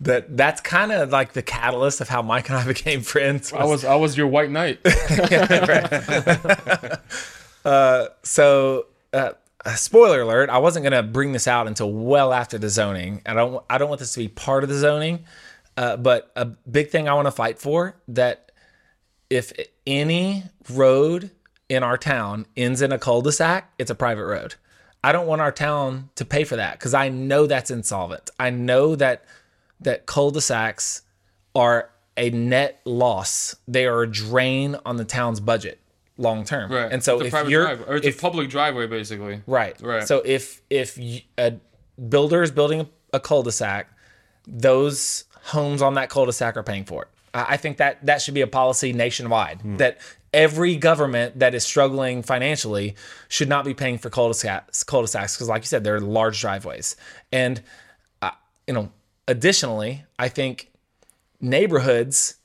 [0.00, 3.52] that that's kind of like the catalyst of how Mike and I became friends.
[3.52, 4.80] I was I was your white knight.
[8.22, 9.32] so uh,
[9.74, 13.64] spoiler alert i wasn't to bring this out until well after the zoning i don't
[13.68, 15.24] i don't want this to be part of the zoning
[15.76, 18.52] uh, but a big thing i want to fight for that
[19.28, 19.52] if
[19.86, 21.30] any road
[21.68, 24.54] in our town ends in a cul-de-sac it's a private road.
[25.02, 28.30] I don't want our town to pay for that because i know that's insolvent.
[28.38, 29.24] I know that
[29.80, 31.02] that cul-de-sacs
[31.54, 33.56] are a net loss.
[33.68, 35.80] They are a drain on the town's budget
[36.18, 36.90] long term Right.
[36.90, 39.42] and so it's a if private you're driveway, or it's if a public driveway basically.
[39.46, 39.80] Right.
[39.80, 40.06] Right.
[40.06, 40.98] So if if
[41.38, 41.58] a
[42.08, 43.88] builder is building a, cul-de-sac,
[44.46, 47.08] those homes on that cul-de-sac are paying for it.
[47.34, 49.98] I I think that that should be a policy nationwide that
[50.32, 52.94] every government that is struggling financially
[53.28, 56.96] should not be paying for cul-de-sacs cul-de-sacs because like you said they're large driveways.
[57.32, 57.62] And
[58.22, 58.30] uh,
[58.66, 58.90] you know,
[59.28, 60.70] additionally, I think
[61.40, 62.35] neighborhoods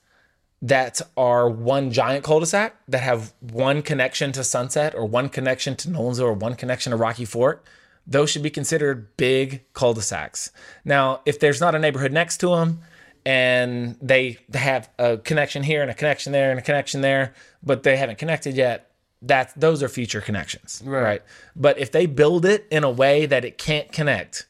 [0.61, 5.87] that are one giant cul-de-sac that have one connection to Sunset or one connection to
[5.89, 7.65] Nolensville or one connection to Rocky Fork,
[8.05, 10.51] those should be considered big cul-de-sacs.
[10.85, 12.81] Now, if there's not a neighborhood next to them
[13.25, 17.33] and they have a connection here and a connection there and a connection there,
[17.63, 18.91] but they haven't connected yet,
[19.23, 21.21] that those are future connections, right?
[21.55, 24.47] But if they build it in a way that it can't connect,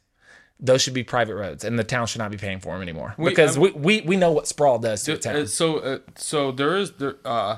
[0.62, 3.16] those should be private roads, and the town should not be paying for them anymore
[3.18, 5.36] because I'm- we, we we know what sprawl does to a town.
[5.36, 7.58] Uh, so uh, so there is there uh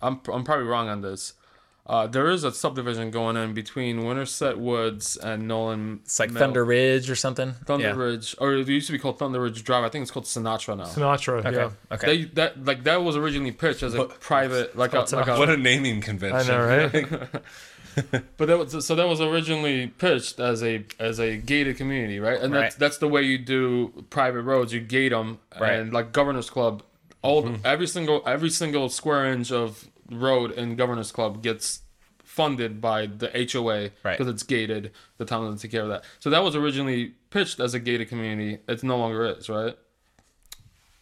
[0.00, 1.34] I'm I'm probably wrong on this.
[1.84, 6.00] Uh, there is a subdivision going in between Winterset Woods and Nolan.
[6.04, 7.54] It's like Thunder Ridge or something.
[7.66, 7.94] Thunder yeah.
[7.94, 9.82] Ridge, or it used to be called Thunder Ridge Drive.
[9.82, 10.84] I think it's called Sinatra now.
[10.84, 11.52] Sinatra.
[11.52, 11.70] Yeah.
[11.90, 12.06] Okay.
[12.06, 15.50] They, that like that was originally pitched as a private like a, like a What
[15.50, 16.54] a naming convention.
[16.54, 17.42] I know, right?
[18.36, 22.40] But that was so that was originally pitched as a as a gated community, right?
[22.40, 22.78] And that's Right.
[22.78, 24.72] that's the way you do private roads.
[24.72, 25.74] You gate them, Right.
[25.74, 26.82] and like Governors Club,
[27.22, 27.64] all mm-hmm.
[27.64, 31.80] every single every single square inch of road in Governors Club gets
[32.24, 34.16] funded by the HOA Right.
[34.18, 34.90] because it's gated.
[35.18, 36.04] The town doesn't take care of that.
[36.18, 38.58] So that was originally pitched as a gated community.
[38.66, 39.76] It no longer is, right?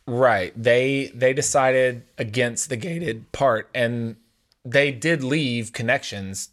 [0.06, 0.52] Right.
[0.60, 4.16] They they decided against the gated part, and
[4.64, 6.48] they did leave connections,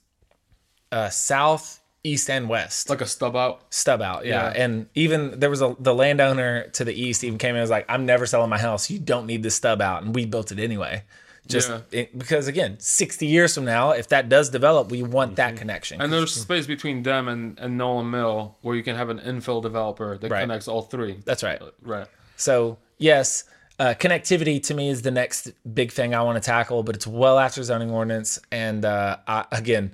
[0.91, 2.89] uh, south, east, and west.
[2.89, 3.61] Like a stub out.
[3.73, 4.51] stub out, yeah.
[4.53, 4.63] Yeah.
[4.63, 7.69] And even there was a the landowner to the east even came in and was
[7.69, 8.89] like, "I'm never selling my house.
[8.89, 11.03] You don't need this stub out," and we built it anyway.
[11.47, 11.79] Just Yeah.
[11.93, 16.01] it- because again, 60 years from now, if that does develop, we want that connection.
[16.01, 19.61] And there's space between them and, and Nolan Mill where you can have an infill
[19.61, 20.41] developer that Right.
[20.41, 21.19] connects all three.
[21.23, 21.61] That's right.
[21.81, 22.05] Right.
[22.35, 23.45] So yes,
[23.79, 27.07] uh, connectivity to me is the next big thing I want to tackle, but it's
[27.07, 28.39] well after zoning ordinance.
[28.51, 29.93] And uh, I, again,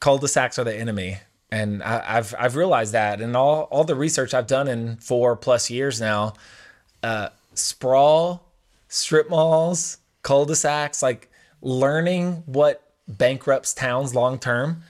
[0.00, 1.18] cul-de-sacs are the enemy,
[1.50, 3.20] and I, I've I've realized that.
[3.20, 6.34] And all all the research I've done in four plus years now,
[7.02, 8.46] uh, sprawl,
[8.88, 11.30] strip malls, cul-de-sacs, like
[11.62, 14.82] learning what bankrupts towns long term,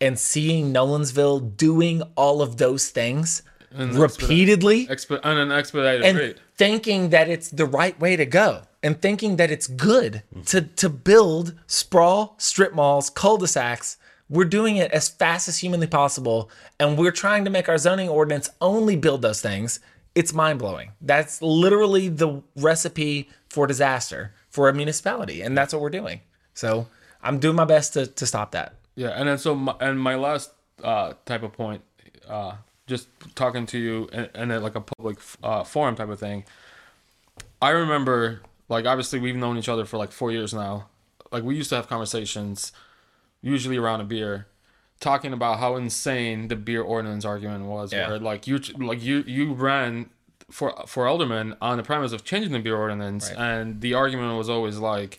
[0.00, 3.42] and seeing Nolensville doing all of those things
[3.74, 4.86] repeatedly
[5.24, 6.36] on an expedited and rate.
[6.56, 10.90] thinking that it's the right way to go and thinking that it's good to to
[10.90, 13.96] build sprawl strip malls cul-de-sacs
[14.32, 18.08] we're doing it as fast as humanly possible and we're trying to make our zoning
[18.08, 19.78] ordinance only build those things
[20.14, 25.90] it's mind-blowing that's literally the recipe for disaster for a municipality and that's what we're
[26.00, 26.20] doing
[26.54, 26.86] so
[27.22, 30.16] i'm doing my best to, to stop that Yeah, and then so my, and my
[30.16, 30.50] last
[30.82, 31.82] uh, type of point,
[32.28, 32.56] uh,
[32.86, 36.44] just talking to you in, in a, like a public uh, forum type of thing.
[37.60, 40.88] I remember, like, obviously we've known each other for like four years now.
[41.30, 42.72] Like, we used to have conversations,
[43.42, 44.46] usually around a beer,
[45.00, 47.92] talking about how insane the beer ordinance argument was.
[47.92, 48.08] Yeah.
[48.08, 50.08] Where like you like you you ran
[50.50, 54.48] for for alderman on the premise of changing the beer ordinance, and the argument was
[54.48, 55.18] always like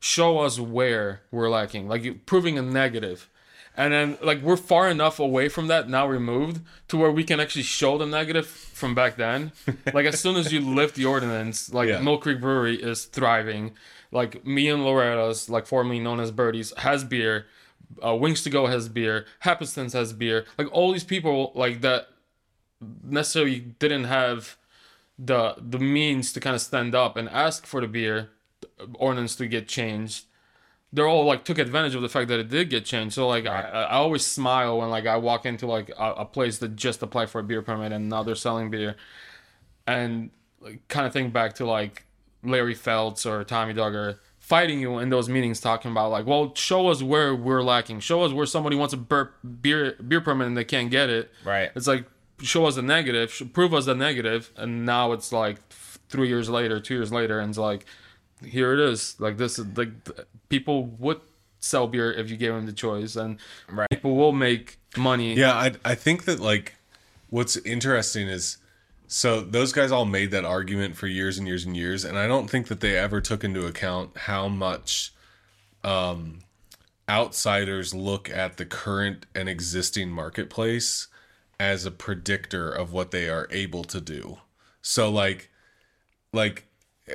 [0.00, 3.28] show us where we're lacking, like you proving a negative.
[3.76, 7.40] And then like we're far enough away from that now removed to where we can
[7.40, 9.50] actually show the negative from back then.
[9.92, 12.00] like as soon as you lift the ordinance, like Yeah.
[12.00, 13.72] Mill Creek Brewery is thriving.
[14.14, 17.46] Like me and Loretta's, like formerly known as Birdies, has beer.
[18.04, 19.26] Uh, Wings to Go has beer.
[19.40, 20.46] Happenstance has beer.
[20.56, 22.08] Like all these people like that
[23.02, 24.56] necessarily didn't have
[25.18, 28.30] the the means to kind of stand up and ask for the beer
[28.94, 30.24] ordinance to get changed
[30.92, 33.46] they're all like took advantage of the fact that it did get changed so like
[33.46, 37.02] I, I always smile when like i walk into like a, a place that just
[37.02, 38.96] applied for a beer permit and now they're selling beer
[39.86, 42.03] and like, kind of think back to like
[42.44, 46.88] larry felts or tommy dugger fighting you in those meetings talking about like well show
[46.88, 47.98] us where we're lacking.
[48.00, 49.32] Show us where somebody wants a bur-
[49.62, 51.30] beer beer permit and they can't get it.
[51.44, 51.70] Right.
[51.74, 52.04] it's like
[52.42, 54.50] show us the negative prove us the negative.
[54.56, 55.66] And now it's like
[56.10, 57.86] three years later two years later and it's like
[58.44, 59.18] here it is.
[59.18, 59.88] Like this is like
[60.50, 61.20] people would
[61.60, 63.38] sell beer if you gave them the choice and
[63.70, 63.88] Right.
[63.88, 65.32] people will make money.
[65.34, 66.74] Yeah, I I think that like
[67.30, 68.58] what's interesting is
[69.14, 72.26] so those guys all made that argument for years and years and years, and I
[72.26, 75.14] don't think that they ever took into account how much
[75.84, 76.40] um,
[77.08, 81.06] outsiders look at the current and existing marketplace
[81.60, 84.38] as a predictor of what they are able to do.
[84.82, 85.48] So like
[86.32, 86.66] like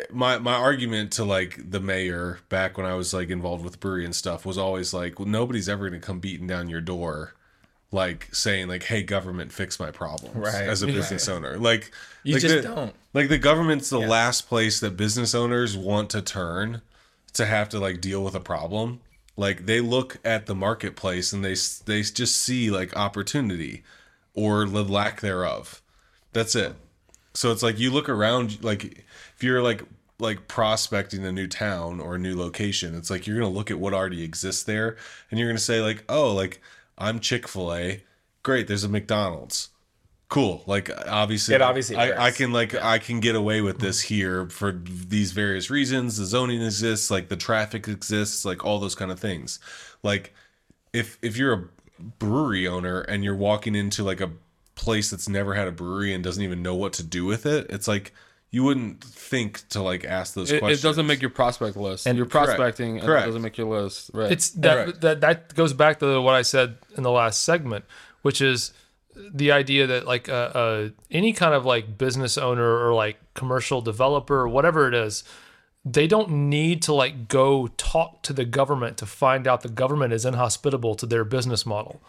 [0.10, 4.06] my my argument to like the mayor back when I was like involved with brewery
[4.06, 7.34] and stuff was always like well, nobody's ever going to come beating down your door
[7.92, 10.68] like saying like hey government fix my problems Right.
[10.68, 11.58] as a business owner.
[11.58, 11.92] Like
[12.24, 12.96] You like just the- don't.
[13.14, 16.82] like the government's the last place that business owners want to turn
[17.34, 19.00] to have to like deal with a problem.
[19.38, 23.84] Like they look at the marketplace and they they just see like opportunity
[24.34, 25.82] or the lack thereof.
[26.34, 26.76] That's it.
[27.34, 28.84] So it's like you look around like
[29.36, 29.84] if you're like
[30.20, 33.80] like prospecting a new town or a new location it's like you're gonna look at
[33.80, 34.98] what already exists there
[35.32, 36.62] and you're gonna say like oh like
[37.00, 38.04] i'm chick-fil-a.
[38.44, 39.70] Great there's a mcdonald's.
[40.30, 44.00] Cool like obviously It obviously I, I can like i can get away with this
[44.02, 46.18] here for these various reasons.
[46.18, 49.60] The zoning exists like the traffic exists like all those kind of things.
[50.04, 50.34] Like
[50.94, 51.64] if if you're a
[52.20, 54.32] brewery owner and you're walking into like a
[54.76, 57.68] place that's never had a brewery and doesn't even know what to do with it
[57.70, 58.14] it's like
[58.52, 62.18] you wouldn't think to like ask those it, it doesn't make your prospect list and
[62.18, 62.48] you're Correct.
[62.58, 63.24] prospecting and Correct.
[63.24, 65.02] it doesn't make your list right It's that, Right.
[65.02, 67.86] that that goes back to what I said in the last segment,
[68.24, 68.74] which is
[69.16, 73.82] the idea that like uh, uh, any kind of like business owner or like commercial
[73.82, 75.24] developer or whatever it is,
[75.86, 80.14] they don't need to like go talk to the government to find out the government
[80.14, 82.02] is inhospitable to their business model.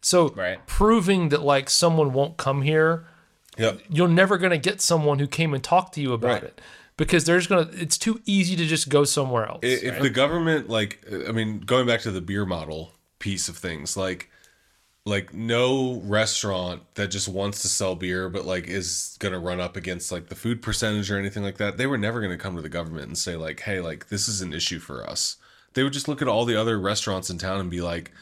[0.00, 0.64] So Right.
[0.66, 3.06] proving that like someone won't come here
[3.58, 3.80] yep.
[3.88, 6.42] you're never going to get someone who came and talked to you about Right.
[6.44, 6.60] it
[6.96, 10.68] because there's going to it's too easy to just go somewhere else if the government
[10.68, 14.30] like i mean going back to the beer model piece of things like
[15.06, 19.76] like no restaurant that just wants to sell beer but like is gonna run up
[19.76, 22.62] against like the food percentage or anything like that they were never gonna come to
[22.62, 25.36] the government and say like hey like this is an issue for us.
[25.74, 28.12] They would just look at all the other restaurants in town and be like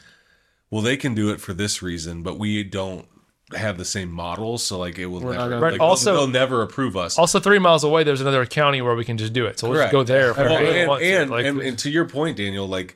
[0.71, 3.07] well they can do it for this reason but we don't
[3.55, 6.13] have the same model so like it will not never gonna- like, Right, they'll- also-
[6.13, 9.33] they'll never approve us also three miles away there's another county where we can just
[9.33, 9.91] do it so let's Correct.
[9.91, 11.05] go there if Well, really and, to.
[11.21, 12.95] and, Like, and, and to your point, Daniel, like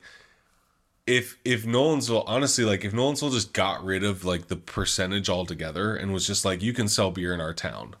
[1.06, 5.96] if if Nolensville honestly like if Nolensville just got rid of like the percentage altogether
[5.96, 7.94] and was just like you can sell beer in our town.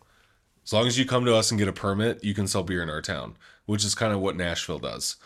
[0.64, 2.82] As long as you come to us and get a permit, you can sell beer
[2.82, 5.16] in our town, which is kind of what Nashville does.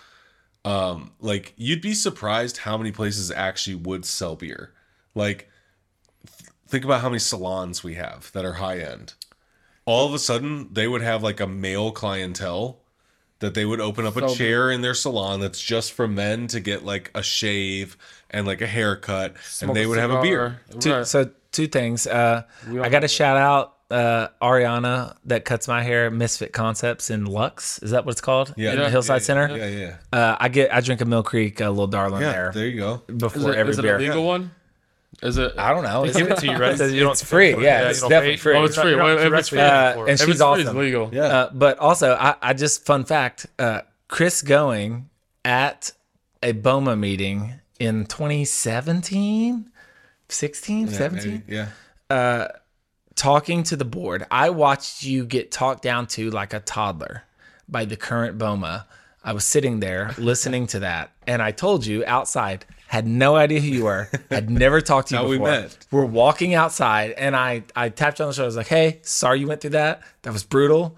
[0.64, 4.72] Um, like you'd be surprised how many places actually would sell beer.
[5.16, 5.48] Like th-
[6.72, 9.12] think about how many salons we have that are high end.
[9.84, 12.78] All of a sudden, they would have like a male clientele
[13.40, 16.60] that they would open up a chair in their salon that's just for men to
[16.60, 17.98] get like a shave
[18.30, 20.60] and like a haircut, and they would have a beer.
[20.80, 21.06] Two, Right.
[21.06, 22.06] So two things.
[22.06, 22.44] Uh,
[22.80, 27.82] I got to shout out uh, Ariana that cuts my hair, Misfit Concepts in Lux.
[27.82, 28.54] Is that what it's called?
[28.56, 28.72] Yeah.
[28.72, 29.56] in the Hillside yeah, Center.
[29.56, 32.32] Yeah, yeah, Uh, I get I drink a Mill Creek, a little darling yeah.
[32.32, 33.02] there There you go.
[33.08, 33.96] Is before it, every is it beer.
[33.96, 34.52] a legal one?
[35.22, 35.52] Is it?
[35.58, 36.04] I don't know.
[36.04, 36.72] It's, Give it to you, right?
[36.80, 37.52] It's, You don't it's free.
[37.52, 37.64] for it.
[37.64, 38.56] Yeah, you it's don't definitely pay- free.
[38.56, 38.90] Oh, it's free.
[38.90, 39.98] You're not- Well, you're if not it's free, Uh, it.
[39.98, 40.66] and she's it's free, awesome.
[40.66, 41.10] It's legal.
[41.12, 41.22] Yeah.
[41.22, 45.10] Uh, but also, I, I just fun fact: uh, Chris Going
[45.44, 45.92] at
[46.42, 49.70] a BOMA meeting in 2017,
[50.28, 52.48] 16, 17, Yeah.
[53.14, 54.26] talking to the board.
[54.30, 57.24] I watched you get talked down to like a toddler
[57.68, 58.86] by the current BOMA.
[59.24, 62.64] I was sitting there listening to that, and I told you outside.
[62.92, 64.10] Had no idea who you were.
[64.30, 65.78] Had never talked to you How we met.
[65.90, 68.44] We're walking outside, and I I tapped you on the shoulder.
[68.44, 70.02] I was like, "Hey, sorry you went through that.
[70.20, 70.94] That was brutal.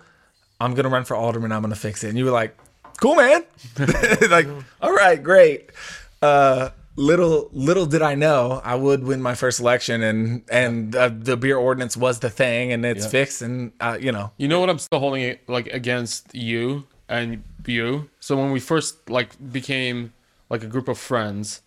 [0.60, 1.52] I'm gonna run for alderman.
[1.52, 2.58] I'm gonna fix it." And you were like,
[3.00, 3.44] "Cool, man.
[4.28, 4.48] like,
[4.82, 5.70] all right, great."
[6.20, 11.10] Uh, little little did I know I would win my first election, and and uh,
[11.16, 14.58] the beer ordinance was the thing, and it's fixed, and uh, you know, You know
[14.58, 18.10] what I'm still holding it like against you and you.
[18.18, 20.12] So when we first like became
[20.50, 21.60] like a group of friends,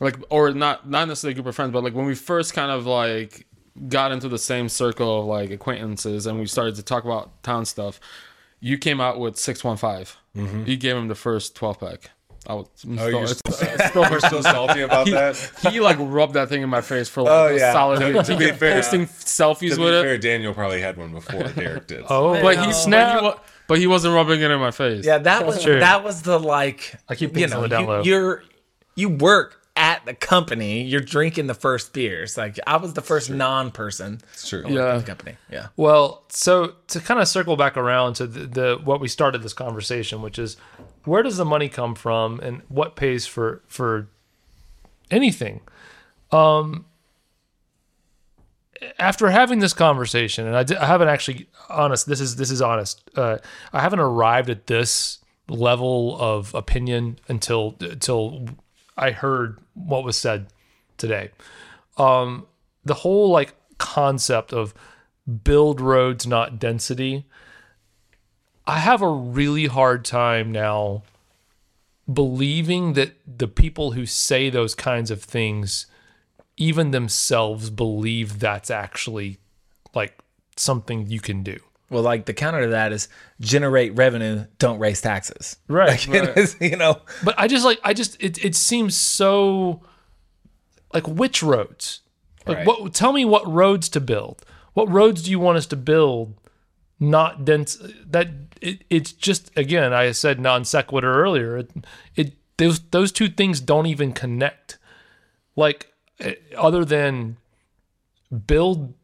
[0.00, 2.70] like or not not necessarily a group of friends, but like when we first kind
[2.70, 3.46] of like
[3.88, 7.64] got into the same circle of like acquaintances and we started to talk about town
[7.64, 8.00] stuff,
[8.60, 10.16] you came out with six one five.
[10.36, 10.64] Mm-hmm.
[10.66, 12.10] You gave him the first twelve pack.
[12.46, 15.36] I was, I'm Oh, still- you're still, it's still you're still salty about he, that.
[15.70, 17.72] he like rubbed that thing in my face for like Oh, a yeah.
[17.72, 17.98] solid.
[17.98, 20.02] To- to he be fair- posting selfies To with be it.
[20.02, 22.04] fair, Daniel probably had one before Derek did.
[22.08, 23.20] Oh, But he, snap.
[23.20, 25.04] but, he but he wasn't rubbing it in my face.
[25.04, 25.80] yeah, that was True.
[25.80, 26.94] that was the like.
[27.08, 28.02] I keep you things know, down you, low.
[28.02, 28.42] you're
[28.94, 30.82] you work at the company.
[30.82, 32.36] You're drinking the first beers.
[32.36, 34.20] Like I was the first non-person.
[34.32, 34.64] It's true.
[34.68, 34.94] Yeah.
[34.94, 35.36] at the company.
[35.50, 35.68] Yeah.
[35.76, 39.52] Well, so to kind of circle back around to the, the what we started this
[39.52, 40.56] conversation, which is
[41.04, 44.08] where does the money come from and what pays for for
[45.10, 45.60] anything?
[46.32, 46.84] Um
[48.98, 52.06] after having this conversation, and I, I haven't actually honest.
[52.06, 53.08] This is this is honest.
[53.16, 53.38] Uh,
[53.72, 55.18] I haven't arrived at this
[55.48, 58.46] level of opinion until until
[58.98, 60.48] I heard what was said
[60.96, 61.30] today.
[61.96, 62.46] Um,
[62.84, 64.74] the whole like concept of
[65.44, 67.24] build roads, not density.
[68.66, 71.02] I have a really hard time now
[72.12, 75.86] believing that the people who say those kinds of things
[76.56, 79.38] even themselves believe that's actually
[79.94, 80.18] like
[80.56, 81.58] something you can do.
[81.90, 83.08] Well, like the counter to that is
[83.40, 85.56] generate revenue, don't raise taxes.
[85.68, 86.06] Right.
[86.08, 87.00] It is, you know.
[87.24, 89.80] But I just like I just it it seems so
[90.92, 92.00] like which roads?
[92.46, 92.66] Like Right.
[92.66, 94.44] what tell me what roads to build.
[94.74, 96.34] What roads do you want us to build?
[97.00, 98.28] Not dense that
[98.60, 101.58] it, it's just again, I said non sequitur earlier.
[101.58, 101.70] It,
[102.16, 104.78] it those those two things don't even connect.
[105.56, 107.36] Like eh, other than
[108.46, 108.94] build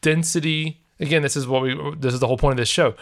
[0.00, 2.94] density again this is what we this is the whole point of this show.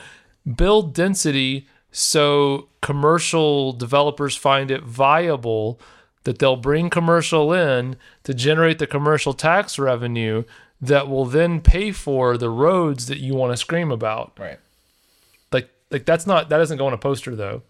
[0.56, 5.80] Build density so commercial developers find it viable
[6.24, 10.44] that they'll bring commercial in to generate the commercial tax revenue
[10.80, 14.32] that will then pay for the roads that you want to scream about.
[14.38, 14.58] Right.
[15.52, 17.62] like like that's not that doesn't go on a poster though.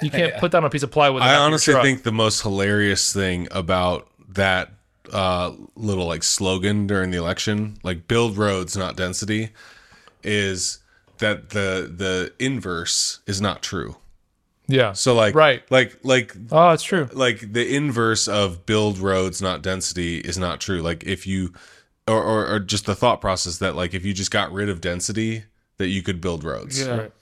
[0.00, 1.84] You can't put that on a piece of plywood I honestly truck.
[1.84, 4.72] think the most hilarious thing about that
[5.12, 9.50] uh, little like slogan during the election, like build roads, not density,
[10.26, 10.78] is
[11.18, 13.96] that the the inverse is not true.
[14.68, 15.62] yeah So like Right.
[15.70, 20.60] like like oh it's true like the inverse of build roads not density is not
[20.60, 21.54] true like if you
[22.08, 24.80] or, or, or just the thought process that like if you just got rid of
[24.80, 25.44] density
[25.78, 26.96] that you could build roads Yeah.
[26.96, 27.12] Right.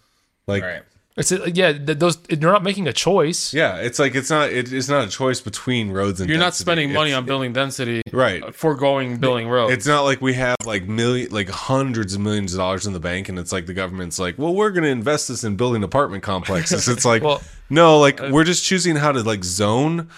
[0.47, 0.83] like Right.
[1.17, 3.55] It's a, yeah th- those you're not making a choice.
[3.55, 6.55] Yeah it's like it's not it, it's not a choice between roads and You're not
[6.55, 8.43] spending money It's- on building density, right.
[8.43, 9.73] Uh, foregoing building roads.
[9.73, 13.01] it's not like we have like million like hundreds of millions of dollars in the
[13.01, 15.83] bank and it's like the government's like well we're going to invest this in building
[15.85, 16.89] apartment complexes.
[16.89, 20.09] It's like Well- no like uh, we're just choosing how to like zone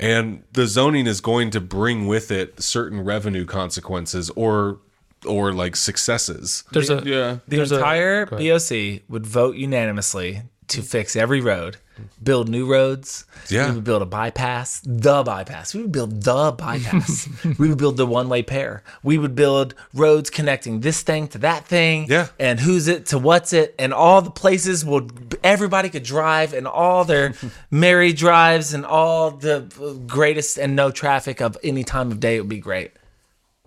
[0.00, 4.78] and the zoning is going to bring with it certain revenue consequences or
[5.26, 7.38] or like successes there's a yeah.
[7.48, 8.60] The There's entire go ahead.
[8.60, 11.76] BOC would vote unanimously to fix every road.
[12.22, 13.26] build new roads.
[13.50, 13.68] Yeah.
[13.68, 15.74] We would build a bypass, the bypass.
[15.74, 17.28] We would build the bypass.
[17.58, 18.82] we would build the one way pair.
[19.02, 22.06] We would build roads connecting this thing to that thing.
[22.08, 22.28] Yeah.
[22.38, 23.74] And who's it to what's it.
[23.78, 27.34] And all the places would, everybody could drive and all their
[27.70, 32.36] merry drives and all the greatest and no traffic of any time of day.
[32.36, 32.92] It would be great.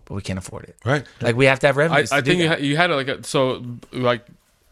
[0.05, 0.75] But we can't afford it.
[0.85, 1.03] Right.
[1.21, 2.11] Like we have to have I, revenues.
[2.11, 2.59] I to do think you, that.
[2.59, 4.25] ha- you had it like a, so like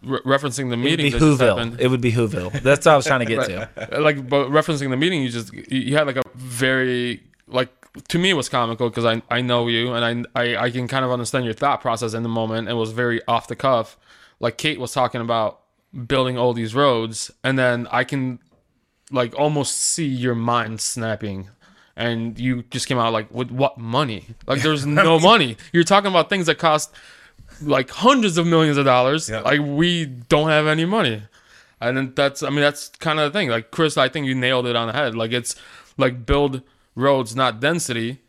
[0.03, 1.79] re- referencing the meeting It would be that Whoville.
[1.79, 2.61] It would be Whoville.
[2.61, 3.99] That's what I was trying to get to.
[3.99, 7.69] like but referencing the meeting you just you- you had like a very like
[8.09, 10.87] to me it was comical because I, I know you and I, I I can
[10.87, 13.97] kind of understand your thought process in the moment it was very off the cuff
[14.39, 15.59] like Kate was talking about
[16.07, 18.39] building all these roads and then I can
[19.11, 21.49] like almost see your mind snapping
[21.95, 24.25] and you just came out like with what money?
[24.47, 25.57] Like there's no money.
[25.71, 26.91] You're talking about things that cost
[27.61, 29.29] like hundreds of millions of dollars.
[29.29, 29.41] Yeah.
[29.41, 31.23] like we don't have any money.
[31.79, 33.49] And then that's i mean that's kind of the thing.
[33.49, 35.15] Like chris i think you nailed it on the head.
[35.15, 35.55] Like it's
[35.97, 36.61] like build
[36.95, 38.19] roads not density.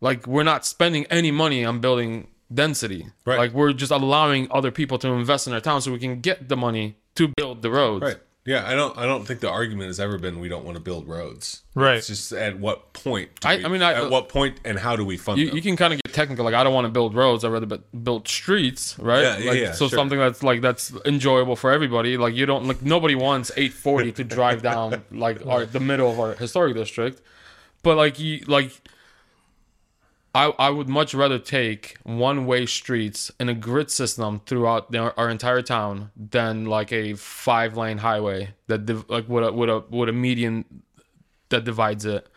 [0.00, 3.06] Like we're not spending any money on building density.
[3.26, 3.38] Right.
[3.38, 6.48] like we're just allowing other people to invest in our town so we can get
[6.48, 8.02] the money to build the roads.
[8.04, 8.16] Right.
[8.48, 8.96] Yeah, I don't.
[8.96, 11.62] I don't think the argument has ever been we don't want to build roads.
[11.74, 11.96] Right.
[11.98, 13.28] It's just at what point.
[13.40, 15.38] do I- we- I mean, I- at uh, what point and how do we fund
[15.38, 15.56] you, them?
[15.56, 17.66] you can kind of get technical like i don't want to build roads i'd rather
[18.02, 19.96] build streets right Yeah, yeah, like, yeah, so sure.
[19.98, 24.24] something that's like that's enjoyable for everybody like you don't like nobody wants 840 to
[24.24, 27.20] drive down like our the middle of our historic district
[27.84, 28.72] but like you like
[30.34, 35.14] I, I would much rather take one way streets in a grid system throughout the,
[35.16, 39.70] our entire town than like a five lane highway that div, like with a with
[39.70, 40.64] a with a median
[41.48, 42.28] that divides it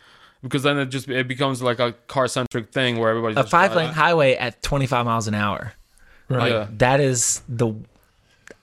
[0.42, 3.74] because then it just it becomes like a car centric thing where everybody A five
[3.74, 5.74] lane highway at 25 miles an hour.
[6.28, 6.50] Right.
[6.50, 6.68] yeah.
[6.70, 7.74] That is the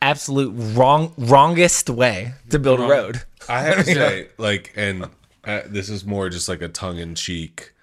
[0.02, 3.22] absolute wrong wrongest way to build a road.
[3.48, 5.10] I have to say, like, and
[5.44, 7.74] uh, this is more just like a tongue in cheek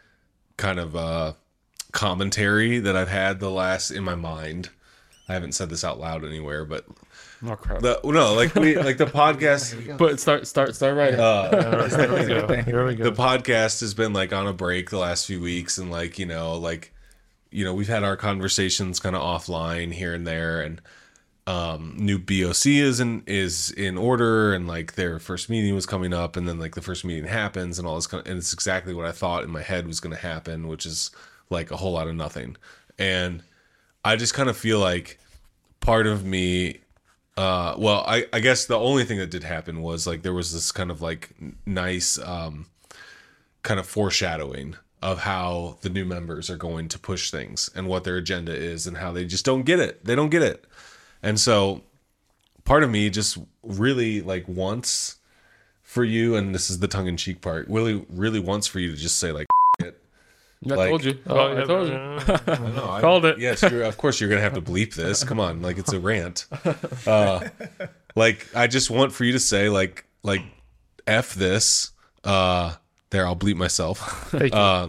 [0.56, 1.32] kind of uh,
[1.92, 4.70] commentary that I've had the last in my mind.
[5.28, 6.84] I haven't said this out loud anywhere, but
[7.44, 9.96] oh crap the no, like we like the podcast.
[9.98, 11.14] but start start start right
[11.90, 12.62] Here we go.
[12.62, 13.04] Here we go.
[13.04, 16.26] the podcast has been like on a break the last few weeks and like you
[16.26, 16.92] know like
[17.50, 20.80] you know we've had our conversations kind of offline here and there and
[21.47, 26.12] um new boc is in is in order and like their first meeting was coming
[26.12, 28.52] up and then like the first meeting happens and all this kind of, and it's
[28.52, 31.10] exactly what i thought in my head was going to happen which is
[31.48, 32.56] like a whole lot of nothing.
[32.98, 33.43] And
[34.05, 35.18] i just kind of feel like
[35.81, 36.81] part of me
[37.36, 40.52] uh well i i guess the only thing that did happen was like there was
[40.52, 41.31] this kind of like
[41.66, 42.66] nice um
[43.62, 48.05] kind of foreshadowing of how the new members are going to push things and what
[48.05, 50.05] their agenda is and how they just don't get it.
[50.05, 50.64] They don't get it
[51.26, 51.82] and so
[52.64, 55.16] part of me just really like wants
[55.82, 59.18] for you and this is the tongue-in-cheek part really really wants for you to just
[59.18, 59.46] say like
[59.80, 60.00] it
[60.68, 61.18] I Like- told you.
[61.26, 61.94] Oh, I told you.
[61.94, 62.18] no,
[62.90, 63.38] I- Called it.
[63.38, 65.22] Yes, you're, of course you're gonna have to bleep this.
[65.22, 66.46] Come on, like it's a rant.
[67.06, 67.46] Uh,
[68.16, 70.42] like I just want for you to say like like
[71.06, 71.90] f this.
[72.24, 72.74] Uh,
[73.10, 74.30] there, I'll bleep myself.
[74.30, 74.58] Thank you.
[74.58, 74.88] Uh,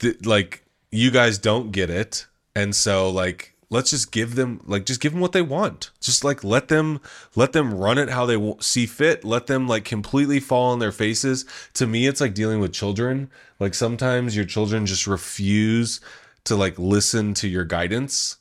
[0.00, 4.86] th- like you guys don't get it, and so like let's just give them like
[4.86, 5.90] just give them what they want.
[6.00, 7.00] Just like let them
[7.34, 9.24] let them run it how they see fit.
[9.24, 11.44] Let them like completely fall on their faces.
[11.74, 13.30] To me, it's like dealing with children.
[13.58, 16.00] Like sometimes your children just refuse
[16.44, 18.36] to like listen to your guidance,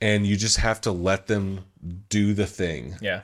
[0.00, 1.64] and you just have to let them
[2.08, 3.22] do the thing Yeah.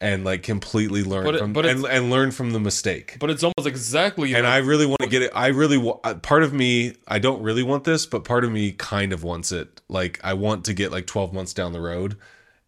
[0.00, 3.66] And like completely learn it- from and, and learn from the mistake But it's almost
[3.66, 4.34] exactly.
[4.34, 5.30] and I really want to get it.
[5.34, 6.94] I really wa- uh, part of me.
[7.08, 9.80] I don't really want this, but part of me kind of wants it.
[9.88, 12.16] Like I want to get like twelve months down the road,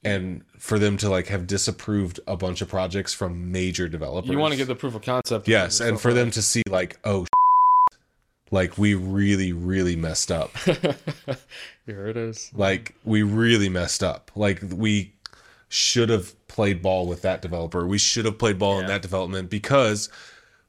[0.03, 4.31] and for them to like have disapproved a bunch of projects from major developers.
[4.31, 5.47] you want to get the proof of concept.
[5.49, 7.27] yes, and for them to see like oh,
[8.51, 10.57] like we really really messed up.
[11.87, 12.51] Here it is.
[12.55, 14.31] like we really messed up.
[14.35, 15.13] Like we
[15.69, 17.87] should have played ball with that developer.
[17.87, 20.09] We should have played ball in that development because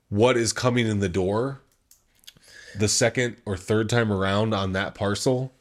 [0.09, 1.61] what is coming in the door
[2.77, 5.51] the second or third time around on that parcel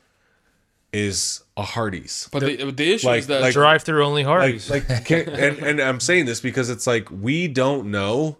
[0.92, 2.28] is a Hardee's.
[2.32, 4.70] But the, the issue Like- is that like- Drive through only Like, Hardee's.
[4.70, 8.36] like can, and, and I'm saying this because it's like we don't know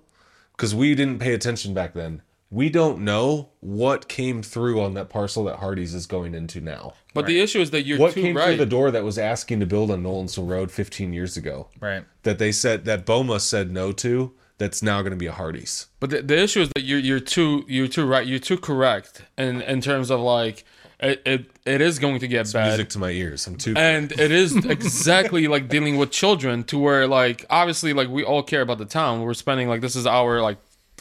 [0.57, 2.23] because we didn't pay attention back then.
[2.51, 6.95] We don't know what came through on that parcel that Hardee's is going into now.
[7.12, 8.47] But the issue is that you're what too came right.
[8.47, 12.05] through the door that was asking to build on Nolensville Road 15 years ago Right.
[12.23, 15.87] that they said that Boma said no to that's now going to be a Hardee's.
[16.01, 18.27] But the, the issue is that you're you're too you're too right.
[18.27, 20.65] You're too correct in in terms of like
[21.01, 22.69] it it, it is going to get bad.
[22.69, 23.47] Music to my ears.
[23.47, 23.75] I'm too.
[23.77, 28.43] and it is exactly like dealing with children to where like obviously like we all
[28.43, 30.57] care about the town we're spending like this is our like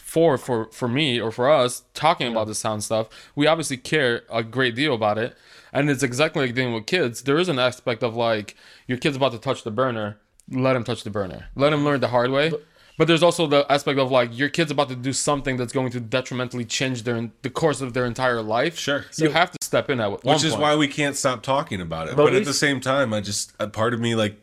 [0.08, 4.24] for for for me or for us talking about this sound stuff we obviously care
[4.32, 5.36] a great deal about it
[5.74, 8.56] and it's exactly like dealing with kids there is an aspect of like
[8.88, 10.18] your kid's about to touch the burner
[10.50, 12.50] let him touch the burner let him learn the hard way
[12.98, 15.92] but there's also the aspect of like your kid's about to do something that's going
[15.92, 19.04] to detrimentally change their the course of their entire life Sure.
[19.18, 20.62] you have to step in at one which is point.
[20.62, 22.16] why we can't stop talking about it.
[22.16, 24.42] But But, at the same time, I just a part of me like,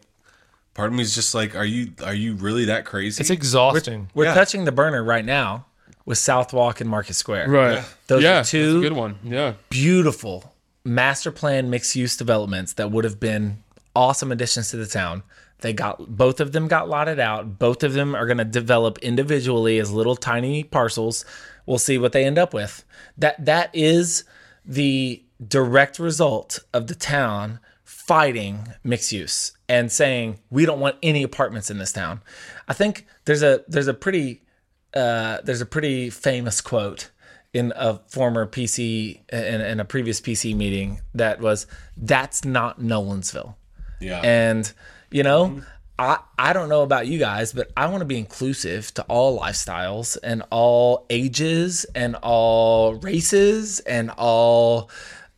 [0.74, 3.20] part of me is just like, are you are you really that crazy?
[3.20, 4.08] It's exhausting.
[4.14, 4.34] We're Yeah.
[4.34, 5.66] touching the burner right now
[6.04, 7.48] with Southwalk and Market Square.
[7.48, 12.16] right Those yeah are that's a two good one yeah beautiful master plan mixed use
[12.16, 13.62] developments that would have been
[13.96, 15.22] awesome additions to the town.
[15.60, 17.58] They got both of them got lotted out.
[17.58, 21.24] Both of them are going to develop individually as little tiny parcels.
[21.64, 22.84] We'll see what they end up with.
[23.16, 24.24] That that is
[24.66, 27.60] the direct result of the town
[28.06, 32.20] fighting mixed use and saying we don't want any apartments in this town.
[32.68, 34.42] I think there's a there's a pretty
[34.94, 37.10] uh, there's a pretty famous quote
[37.52, 41.66] in a former PC in, in a previous PC meeting that was
[41.96, 43.54] that's not Nolensville.
[44.00, 44.20] yeah.
[44.22, 44.70] And
[45.10, 45.62] you know,
[45.98, 49.38] I I don't know about you guys, but I want to be inclusive to all
[49.40, 54.90] lifestyles and all ages and all races and all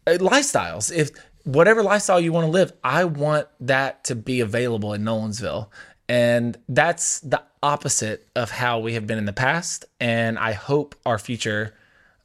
[0.07, 0.91] uh, lifestyles.
[0.93, 1.11] If
[1.47, 5.69] whatever lifestyle you want to live, I want that to be available in Nolensville.
[6.09, 9.85] And that's the opposite of how we have been in the past.
[10.01, 11.75] And I hope our future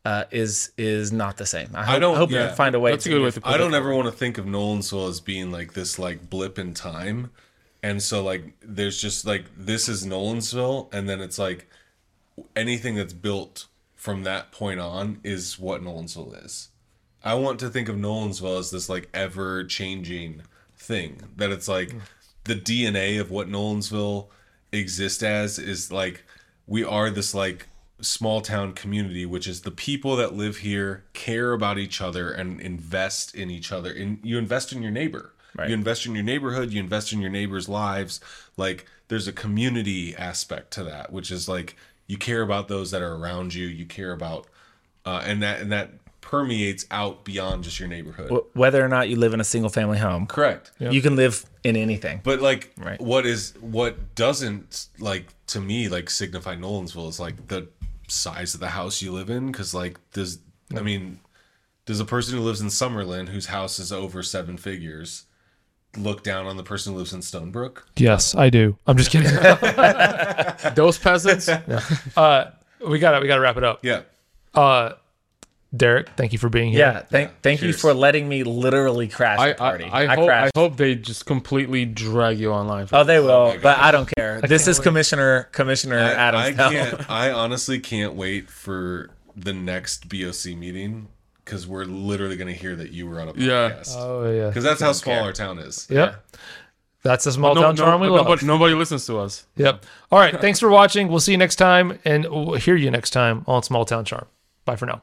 [0.03, 1.69] uh, is is not the same.
[1.75, 2.47] I hope, don't- hope yeah.
[2.47, 2.91] can find a way.
[2.91, 5.19] That's a good way to put I don't ever want to think of Nolensville as
[5.19, 7.29] being like this like blip in time.
[7.83, 11.67] And so like there's just like this is Nolensville and then it's like
[12.55, 16.69] anything that's built from that point on is what Nolensville is.
[17.23, 20.41] I want to think of Nolensville as this like ever changing
[20.75, 21.93] thing that it's like
[22.45, 24.27] the DNA of what Nolensville
[24.71, 26.23] exists as is like
[26.65, 27.67] we are this like
[28.01, 32.59] small town community which is the people that live here care about each other and
[32.59, 33.91] invest in each other.
[33.91, 35.33] And you invest in your neighbor.
[35.67, 36.71] You invest in your neighborhood.
[36.71, 38.19] You invest in your neighbors lives.
[38.57, 41.75] Like there's a community aspect to that which is like
[42.07, 43.67] you care about those that are around you.
[43.67, 44.47] You care about
[45.05, 45.91] uh, and that and that
[46.31, 49.69] permeates out beyond just your neighborhood Wh- whether or not you live in a single
[49.69, 52.21] family home, correct you can live in anything.
[52.23, 52.99] but like Right.
[53.01, 57.67] what is what doesn't like to me like signify Nolensville is like the
[58.07, 60.39] size of the house you live in because like does
[60.75, 61.19] I mean
[61.85, 65.25] does a person who lives in Summerlin whose house is over seven figures
[65.97, 67.79] look down on the person who lives in Stonebrook?
[67.97, 68.77] Yes, I do.
[68.87, 69.29] I'm just kidding.
[70.75, 72.51] those peasants uh,
[72.87, 73.79] we got to we got to wrap it up.
[73.83, 74.03] Yeah.
[74.53, 74.93] Uh,
[75.75, 76.79] Derek, thank you for being here.
[76.79, 79.85] Yeah, thank thank you for letting me literally crash I, the party.
[79.85, 82.87] I, I, hope, I hope they just completely drag you online.
[82.91, 84.41] Oh, they will, my but I don't care.
[84.41, 86.59] this is Commissioner Commissioner I, Adams.
[86.59, 91.07] I can't I honestly can't wait for the next BOC meeting
[91.45, 93.71] because we're literally gonna hear that you were on a Yeah.
[93.71, 93.95] podcast.
[93.95, 94.47] Oh yeah.
[94.47, 95.87] Because that's how small our town is.
[95.89, 96.21] Yep.
[97.03, 98.27] That's the small no, town no, charm we but, love.
[98.27, 99.45] but nobody listens to us.
[99.55, 99.85] Yep.
[100.11, 100.39] All right.
[100.39, 101.07] Thanks for watching.
[101.07, 104.27] We'll see you next time, and we'll hear you next time on Small Town Charm.
[104.65, 105.01] Bye for now.